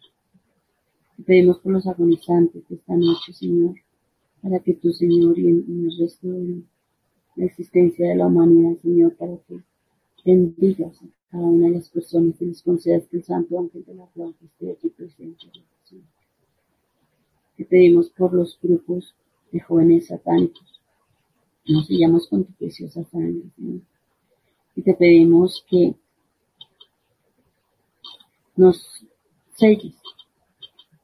[1.23, 3.75] Te pedimos por los agonizantes de esta noche, Señor,
[4.41, 6.63] para que tú, Señor, y en, el resto de
[7.37, 9.63] la existencia de la humanidad, Señor, para que
[10.25, 13.95] bendigas a cada una de las personas y les concedas que el Santo Ángel de
[13.95, 15.45] la Guardia esté aquí presente.
[15.85, 16.03] Señor.
[17.55, 19.15] Te pedimos por los grupos
[19.53, 20.81] de jóvenes satánicos.
[21.65, 23.79] Nos sellamos con tu preciosa sangre, Señor.
[24.75, 25.95] Y te pedimos que
[28.57, 29.05] nos
[29.55, 29.95] selles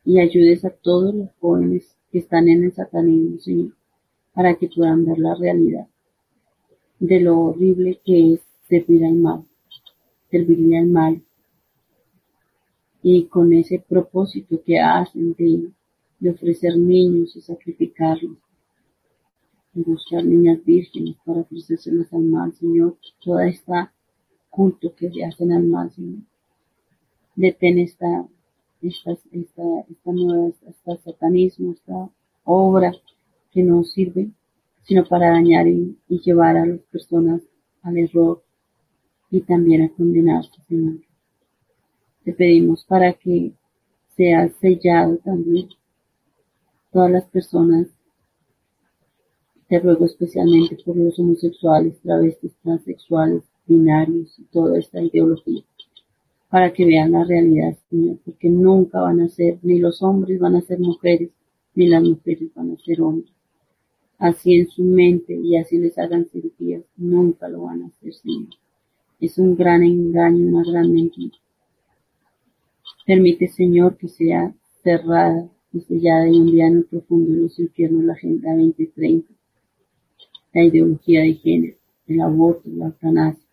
[0.06, 3.74] y ayudes a todos los jóvenes que están en el satanismo, Señor,
[4.34, 5.88] para que puedan ver la realidad
[7.00, 9.46] de lo horrible que es servir al mal,
[10.30, 11.22] servirle al mal,
[13.02, 15.72] y con ese propósito que hacen de,
[16.20, 18.38] de ofrecer niños y sacrificarlos,
[19.74, 23.94] y buscar niñas vírgenes para ofrecérselas al mal, Señor, toda esta
[24.50, 26.24] culto que hacen al mal, Señor.
[27.36, 28.28] Detén esta,
[28.82, 32.10] esta, esta, esta nueva, esta satanismo, esta
[32.44, 32.92] obra
[33.52, 34.30] que no sirve,
[34.84, 37.42] sino para dañar y, y llevar a las personas
[37.84, 38.42] al error
[39.32, 41.00] y también a condenarse, Señor.
[42.24, 43.54] Te pedimos para que
[44.16, 45.70] sea sellado también
[46.92, 47.88] todas las personas.
[49.68, 55.64] Te ruego especialmente por los homosexuales, travestis, transexuales, binarios y toda esta ideología,
[56.50, 60.56] para que vean la realidad, Señor, porque nunca van a ser, ni los hombres van
[60.56, 61.30] a ser mujeres,
[61.76, 63.32] ni las mujeres van a ser hombres.
[64.18, 68.50] Así en su mente y así les hagan cirugías, nunca lo van a hacer, Señor.
[69.20, 71.38] Es un gran engaño, una gran mentira.
[73.06, 74.54] Permite, Señor, que sea
[74.84, 79.34] cerrada y sellada y día en el profundo de los infiernos la Agenda 2030,
[80.54, 81.78] la ideología de género,
[82.08, 83.48] el aborto, la eutanasia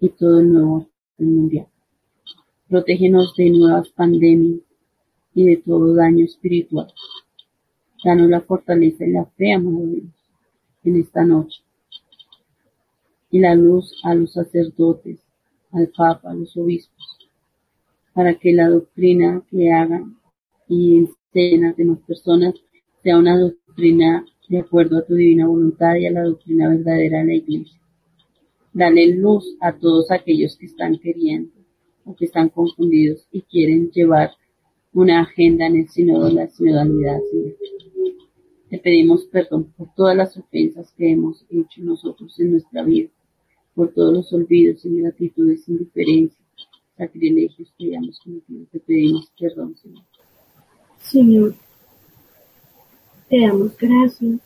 [0.00, 0.88] y todo el nuevo
[1.24, 1.66] mundial.
[2.68, 4.60] Protégenos de nuevas pandemias
[5.34, 6.92] y de todo daño espiritual.
[8.04, 10.06] Danos la fortaleza y la fe, amado Dios,
[10.84, 11.62] en esta noche.
[13.30, 15.18] Y la luz a los sacerdotes,
[15.72, 17.28] al Papa, a los obispos,
[18.12, 20.16] para que la doctrina que hagan
[20.68, 22.54] y enseñen a demás personas
[23.02, 27.24] sea una doctrina de acuerdo a tu divina voluntad y a la doctrina verdadera de
[27.24, 27.77] la Iglesia.
[28.78, 31.50] Dale luz a todos aquellos que están queriendo
[32.04, 34.30] o que están confundidos y quieren llevar
[34.92, 37.56] una agenda en el sínodo de la sinodalidad, Señor.
[38.70, 43.08] Te pedimos perdón por todas las ofensas que hemos hecho nosotros en nuestra vida,
[43.74, 46.46] por todos los olvidos, ingratitudes, indiferencias,
[46.96, 48.64] sacrilegios que hayamos cometido.
[48.70, 50.04] Te pedimos perdón, Señor.
[51.00, 51.54] Señor,
[53.28, 54.38] te damos gracias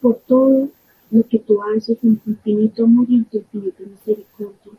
[0.00, 0.68] por todo
[1.10, 4.72] lo que tú haces en tu infinito amor y en tu infinita misericordia.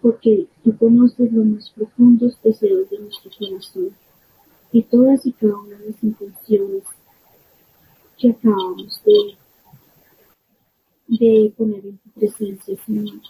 [0.00, 3.90] Porque tú conoces los más profundos deseos de nuestro corazón
[4.72, 6.82] y todas y cada una de las intenciones
[8.18, 9.36] que acabamos de,
[11.08, 13.20] de poner en tu presencia, Señor.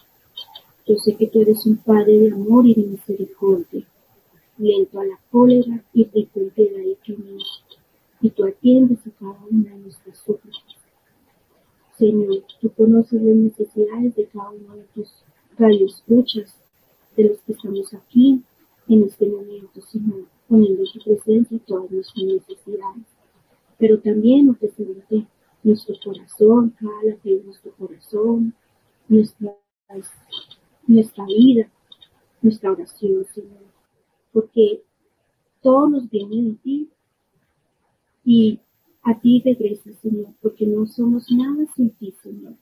[0.87, 3.85] Yo sé que tú eres un Padre de amor y de misericordia,
[4.57, 6.95] lento a la cólera y rico en piedad y
[8.21, 10.64] y tú atiendes a cada una de nuestras súplicas.
[11.97, 15.23] Señor, tú conoces las necesidades de cada uno de tus
[15.57, 16.61] radioescuchas,
[17.15, 18.43] de los que estamos aquí
[18.89, 23.05] en este momento, Señor, poniendo en tu presencia todas nuestras necesidades,
[23.77, 25.25] pero también ofreciéndote
[25.63, 28.53] nuestro corazón, cada latido de nuestro corazón,
[29.07, 29.55] nuestras,
[30.87, 31.71] nuestra vida,
[32.41, 33.63] nuestra oración, Señor,
[34.33, 34.83] porque
[35.61, 36.89] todo nos viene de ti
[38.25, 38.59] y
[39.05, 42.55] a ti regresa, Señor, porque no somos nada sin ti, Señor.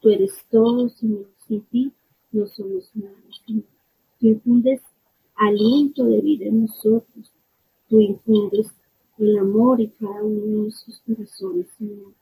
[0.00, 1.26] Tú eres todo, Señor.
[1.46, 1.92] Sin ti
[2.30, 3.64] no somos nada, Señor.
[4.20, 4.80] Tú infundes
[5.34, 7.32] aliento de vida en nosotros.
[7.88, 8.68] Tú infundes
[9.18, 12.14] el amor en cada uno de nuestros corazones, Señor.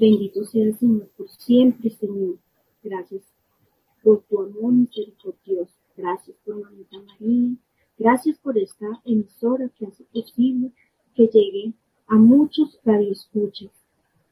[0.00, 2.38] Bendito sea el Señor por siempre, Señor.
[2.84, 3.22] Gracias
[4.04, 5.74] por tu amor misericordioso.
[5.96, 7.56] Gracias por Mamita María.
[7.98, 10.70] Gracias por esta emisora que hace posible
[11.16, 11.72] que llegue
[12.08, 13.70] a muchos radioescuchas.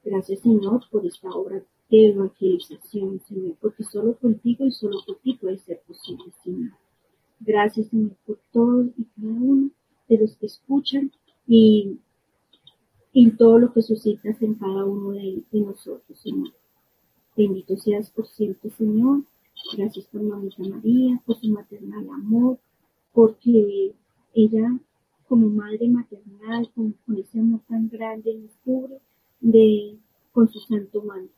[0.03, 5.57] Gracias, Señor, por esta obra de evangelización, Señor, porque solo contigo y solo ti puede
[5.59, 6.71] ser posible, Señor.
[7.39, 9.69] Gracias, Señor, por todos y cada uno
[10.09, 11.11] de los que escuchan
[11.45, 11.99] y,
[13.13, 16.53] y todo lo que suscitas en cada uno de, de nosotros, Señor.
[17.35, 19.23] Bendito seas por siempre, Señor.
[19.75, 22.57] Gracias por Mamita María, por su maternal amor,
[23.13, 23.93] porque
[24.33, 24.79] ella
[25.27, 28.99] como madre maternal, con, ese amor tan grande, nos cubre
[29.39, 29.97] de,
[30.31, 31.33] con su santo manto.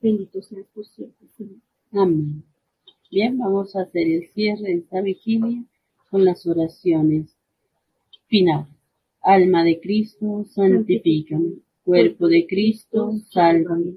[0.00, 1.60] Bendito seas por siempre, Señor.
[1.92, 2.44] Amén.
[3.10, 5.64] Bien, vamos a hacer el cierre de esta vigilia
[6.10, 7.34] con las oraciones
[8.26, 8.68] finales.
[9.22, 11.54] Alma de Cristo, santifícame.
[11.84, 13.94] Cuerpo de Cristo, sálvame.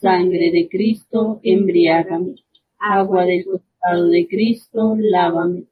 [0.00, 2.36] Sangre de Cristo, embriágame.
[2.78, 5.64] Agua del costado de Cristo, lávame.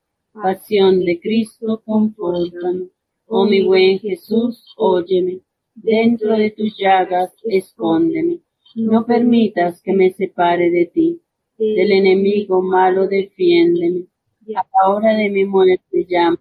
[0.42, 2.88] Pasión de Cristo, confórtame.
[3.26, 5.40] Oh mi buen Jesús, óyeme.
[5.74, 8.38] Dentro de tus llagas, escóndeme.
[8.76, 11.20] No permitas que me separe de ti.
[11.58, 14.06] Del enemigo malo, defiéndeme.
[14.54, 16.40] A la hora de mi muerte llama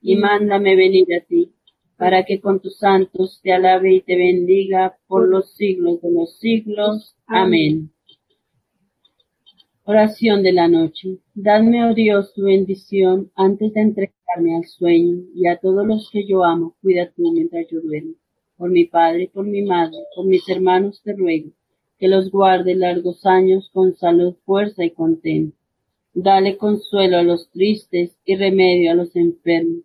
[0.00, 1.52] y mándame venir a ti,
[1.96, 6.38] para que con tus santos te alabe y te bendiga por los siglos de los
[6.38, 7.16] siglos.
[7.26, 7.92] Amén.
[9.88, 11.18] Oración de la noche.
[11.32, 16.26] Dadme, oh Dios, tu bendición antes de entregarme al sueño, y a todos los que
[16.26, 18.14] yo amo, cuida tú mientras yo duermo.
[18.56, 21.50] Por mi padre, por mi madre, por mis hermanos te ruego,
[22.00, 25.56] que los guarde largos años con salud, fuerza y contento.
[26.12, 29.84] Dale consuelo a los tristes y remedio a los enfermos,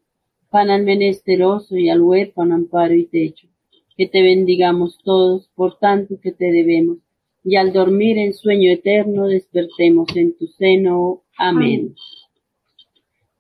[0.49, 3.48] pan al menesteroso y al huérfano amparo y techo.
[3.95, 6.98] Que que te bendigamos todos por tanto que te debemos,
[7.43, 11.23] y al dormir en sueño eterno despertemos en tu seno.
[11.38, 11.95] Amén.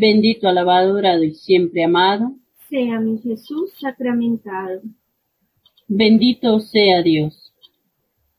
[0.01, 2.33] Bendito, alabado, orado y siempre amado.
[2.69, 4.81] Sea mi Jesús sacramentado.
[5.87, 7.53] Bendito sea Dios.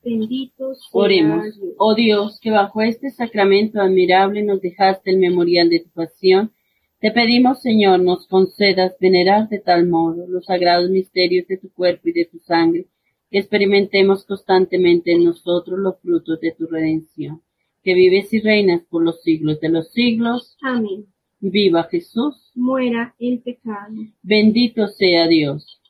[0.04, 1.44] Bendito sea Oremos.
[1.44, 1.74] Dios.
[1.78, 6.50] Oh Dios, que bajo este sacramento admirable nos dejaste el memorial de tu pasión,
[6.98, 12.08] te pedimos, Señor, nos concedas venerar de tal modo los sagrados misterios de tu cuerpo
[12.08, 12.86] y de tu sangre,
[13.30, 17.40] que experimentemos constantemente en nosotros los frutos de tu redención,
[17.84, 20.56] que vives y reinas por los siglos de los siglos.
[20.60, 21.11] Amén.
[21.42, 22.52] Viva Jesús.
[22.54, 23.94] Muera el pecado.
[24.22, 25.80] Bendito sea Dios.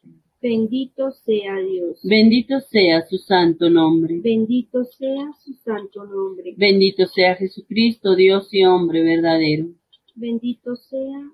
[0.40, 2.00] Bendito sea Dios.
[2.02, 4.18] Bendito sea su santo nombre.
[4.20, 6.54] Bendito sea su santo nombre.
[6.56, 9.68] Bendito sea Jesucristo, Dios y hombre verdadero.
[10.14, 11.30] Bendito sea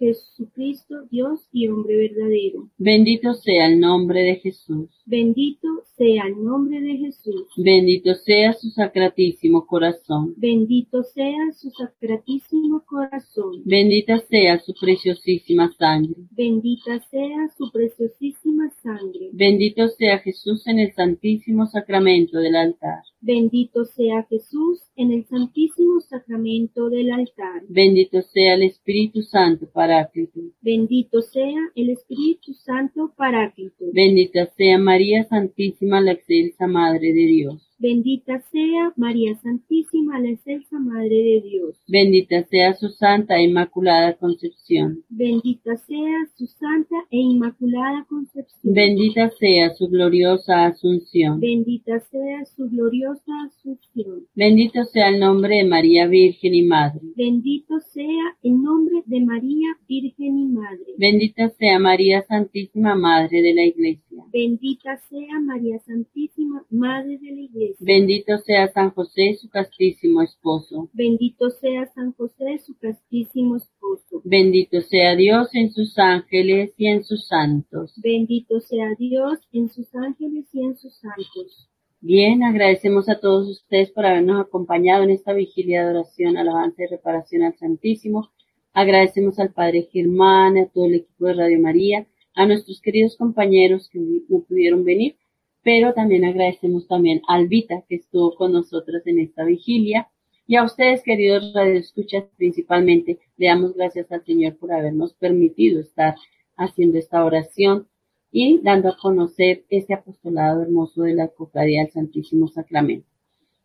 [0.00, 2.70] Jesucristo, Dios y hombre verdadero.
[2.78, 4.88] Bendito sea el nombre de Jesús.
[5.04, 5.68] Bendito
[5.98, 7.46] sea el nombre de Jesús.
[7.58, 10.32] Bendito sea su sacratísimo corazón.
[10.38, 13.60] Bendito sea su sacratísimo corazón.
[13.66, 16.14] Bendita sea su preciosísima sangre.
[16.30, 19.28] Bendita sea su preciosísima sangre.
[19.34, 23.02] Bendito sea Jesús en el santísimo sacramento del altar.
[23.22, 27.62] Bendito sea Jesús en el santísimo sacramento del altar.
[27.68, 30.40] Bendito sea el Espíritu Santo Paráclito.
[30.62, 33.84] Bendito sea el Espíritu Santo Paráclito.
[33.92, 37.69] Bendita sea María Santísima, la excelsa Madre de Dios.
[37.82, 41.82] Bendita sea María Santísima, la excelsa Madre de Dios.
[41.88, 45.02] Bendita sea su santa e inmaculada concepción.
[45.08, 48.74] Bendita sea su santa e inmaculada concepción.
[48.74, 51.40] Bendita sea su gloriosa asunción.
[51.40, 54.26] Bendita sea su gloriosa asunción.
[54.34, 57.00] Bendito sea el nombre de María Virgen y Madre.
[57.16, 60.84] Bendito sea el nombre de María Virgen y Madre.
[60.98, 64.22] Bendita sea María Santísima, Madre de la Iglesia.
[64.30, 67.69] Bendita sea María Santísima, Madre de la Iglesia.
[67.78, 70.88] Bendito sea San José, su castísimo esposo.
[70.92, 74.22] Bendito sea San José, su castísimo esposo.
[74.24, 77.92] Bendito sea Dios en sus ángeles y en sus santos.
[78.02, 81.68] Bendito sea Dios en sus ángeles y en sus santos.
[82.02, 86.86] Bien, agradecemos a todos ustedes por habernos acompañado en esta vigilia de oración, alabanza y
[86.86, 88.30] reparación al Santísimo.
[88.72, 93.90] Agradecemos al Padre Germán, a todo el equipo de Radio María, a nuestros queridos compañeros
[93.90, 95.16] que no pudieron venir,
[95.62, 100.08] pero también agradecemos también a Albita que estuvo con nosotros en esta vigilia
[100.46, 106.14] y a ustedes queridos radioescuchas principalmente le damos gracias al Señor por habernos permitido estar
[106.56, 107.86] haciendo esta oración
[108.32, 113.08] y dando a conocer este apostolado hermoso de la Cofradía del Santísimo Sacramento.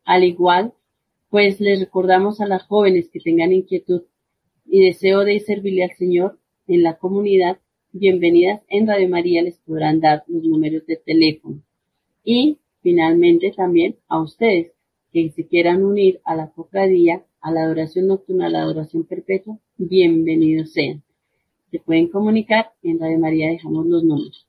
[0.03, 0.73] Al igual,
[1.29, 4.03] pues les recordamos a las jóvenes que tengan inquietud
[4.65, 7.59] y deseo de servirle al Señor en la comunidad,
[7.91, 11.64] bienvenidas en Radio María les podrán dar los números de teléfono.
[12.25, 14.71] Y finalmente también a ustedes
[15.13, 19.59] que se quieran unir a la cofradía, a la adoración nocturna, a la adoración perpetua,
[19.77, 21.03] bienvenidos sean.
[21.69, 24.47] Se pueden comunicar, en Radio María dejamos los números.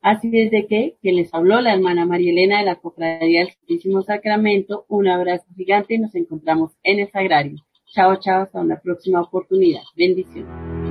[0.00, 4.02] Así desde que, que les habló la hermana María Elena de la Cofradía del Santísimo
[4.02, 7.58] Sacramento, un abrazo gigante y nos encontramos en el Sagrario.
[7.92, 9.82] Chao, chao, hasta una próxima oportunidad.
[9.96, 10.87] Bendiciones.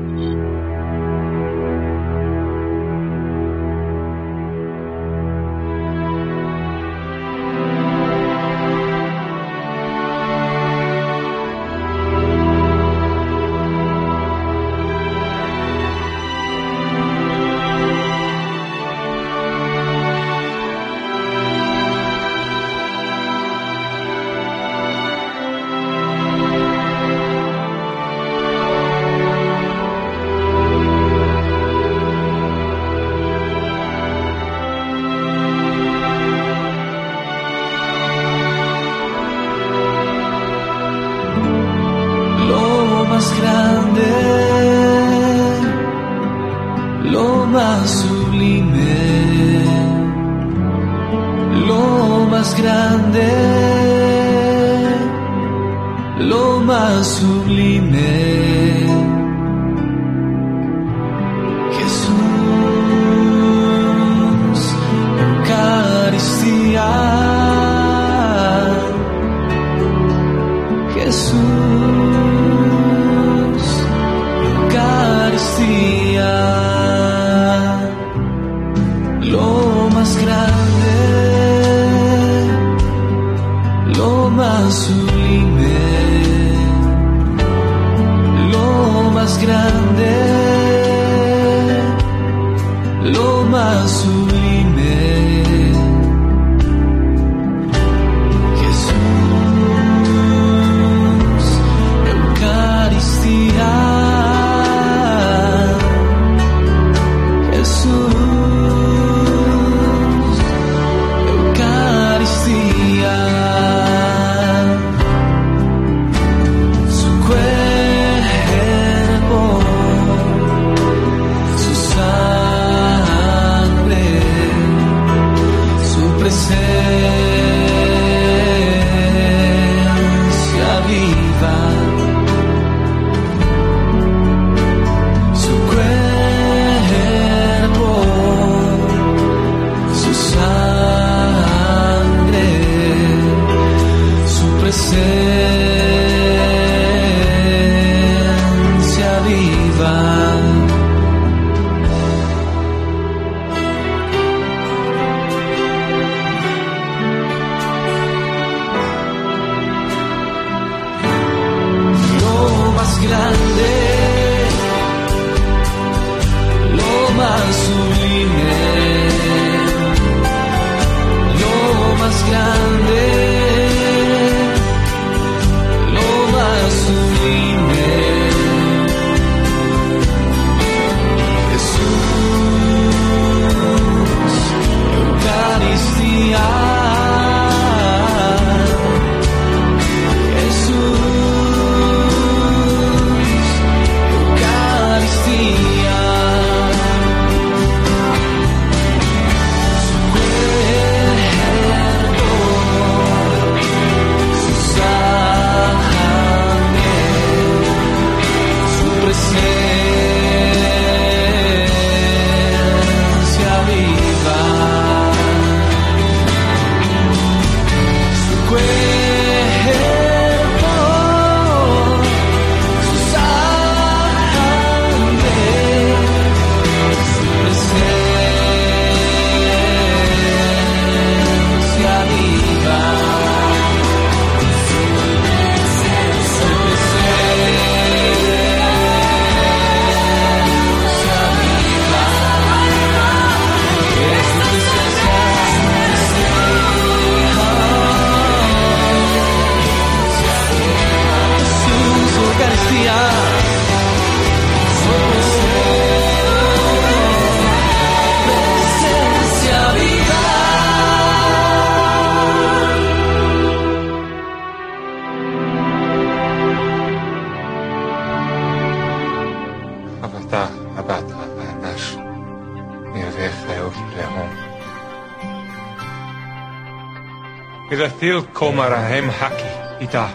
[278.37, 279.49] komarahim haki
[279.85, 280.09] ita.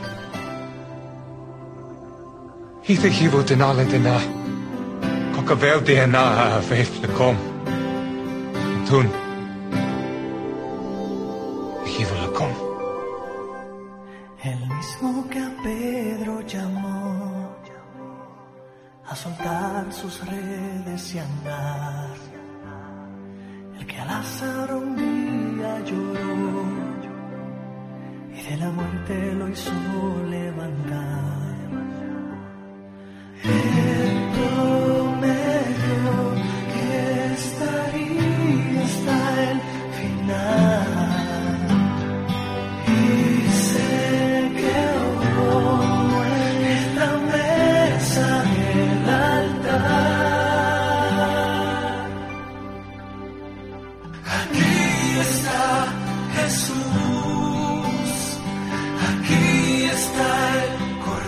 [2.88, 4.20] Hithe hivu denale dena.
[5.34, 6.22] Kokavel dena
[6.58, 7.36] avef uh, nakom.
[8.88, 9.21] Tun.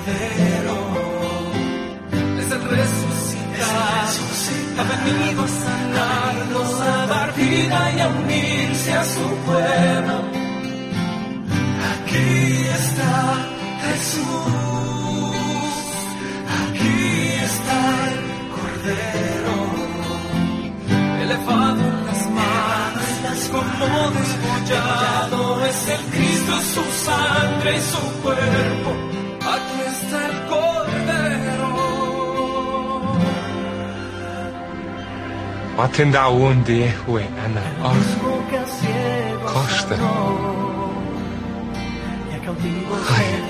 [0.05, 0.77] Cordero
[2.39, 4.07] es el resucitar,
[4.79, 10.17] ha venido a sanarnos, a dar vida y a unirse a su pueblo.
[11.93, 13.15] Aquí está
[13.85, 14.25] Jesús,
[16.61, 16.99] aquí
[17.49, 17.79] está
[18.13, 18.21] el
[18.57, 19.57] Cordero,
[21.23, 29.14] elevado en las manos, como despollado es el Cristo, su sangre y su cuerpo
[30.15, 31.71] aquí está el Cordero.
[35.85, 37.63] Atenda un de hue ana
[39.53, 39.97] Costa.
[43.17, 43.45] Ay.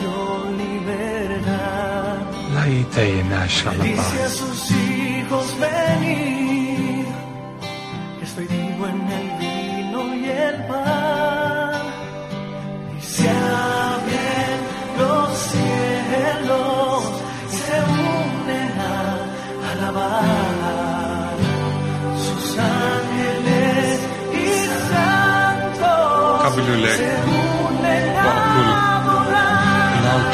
[2.55, 3.47] la ite na
[3.83, 6.34] Dice a sus hijos, venid,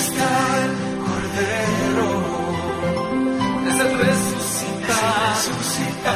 [0.00, 0.30] está
[0.64, 0.72] el
[1.06, 2.10] Cordero,
[3.68, 5.50] es el resucitado,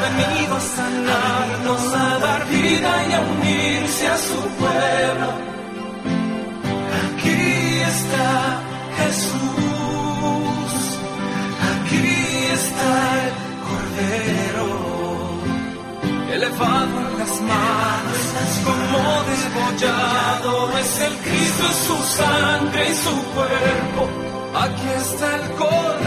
[0.03, 5.48] venido a sanarnos, a dar vida y a unirse a su pueblo.
[13.99, 14.69] Cordero
[16.33, 18.23] elevado en las manos,
[18.65, 24.09] como despollado es el Cristo, es su sangre y su cuerpo.
[24.55, 25.98] Aquí está el Cordero.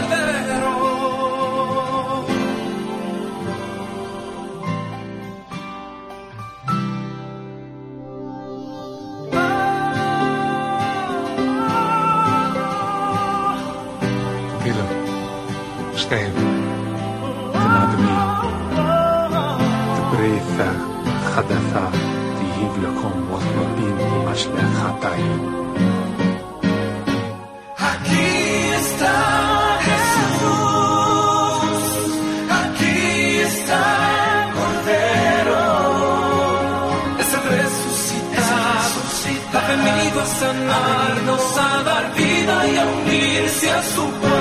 [27.78, 28.28] Aquí
[28.82, 29.16] está
[29.88, 30.50] Jesús,
[32.62, 32.98] aquí
[33.50, 33.82] está
[34.34, 35.64] el Cordero,
[37.22, 38.98] es el resucitado,
[39.54, 44.31] ha venido a sanarnos, a dar vida y a unirse a su pueblo.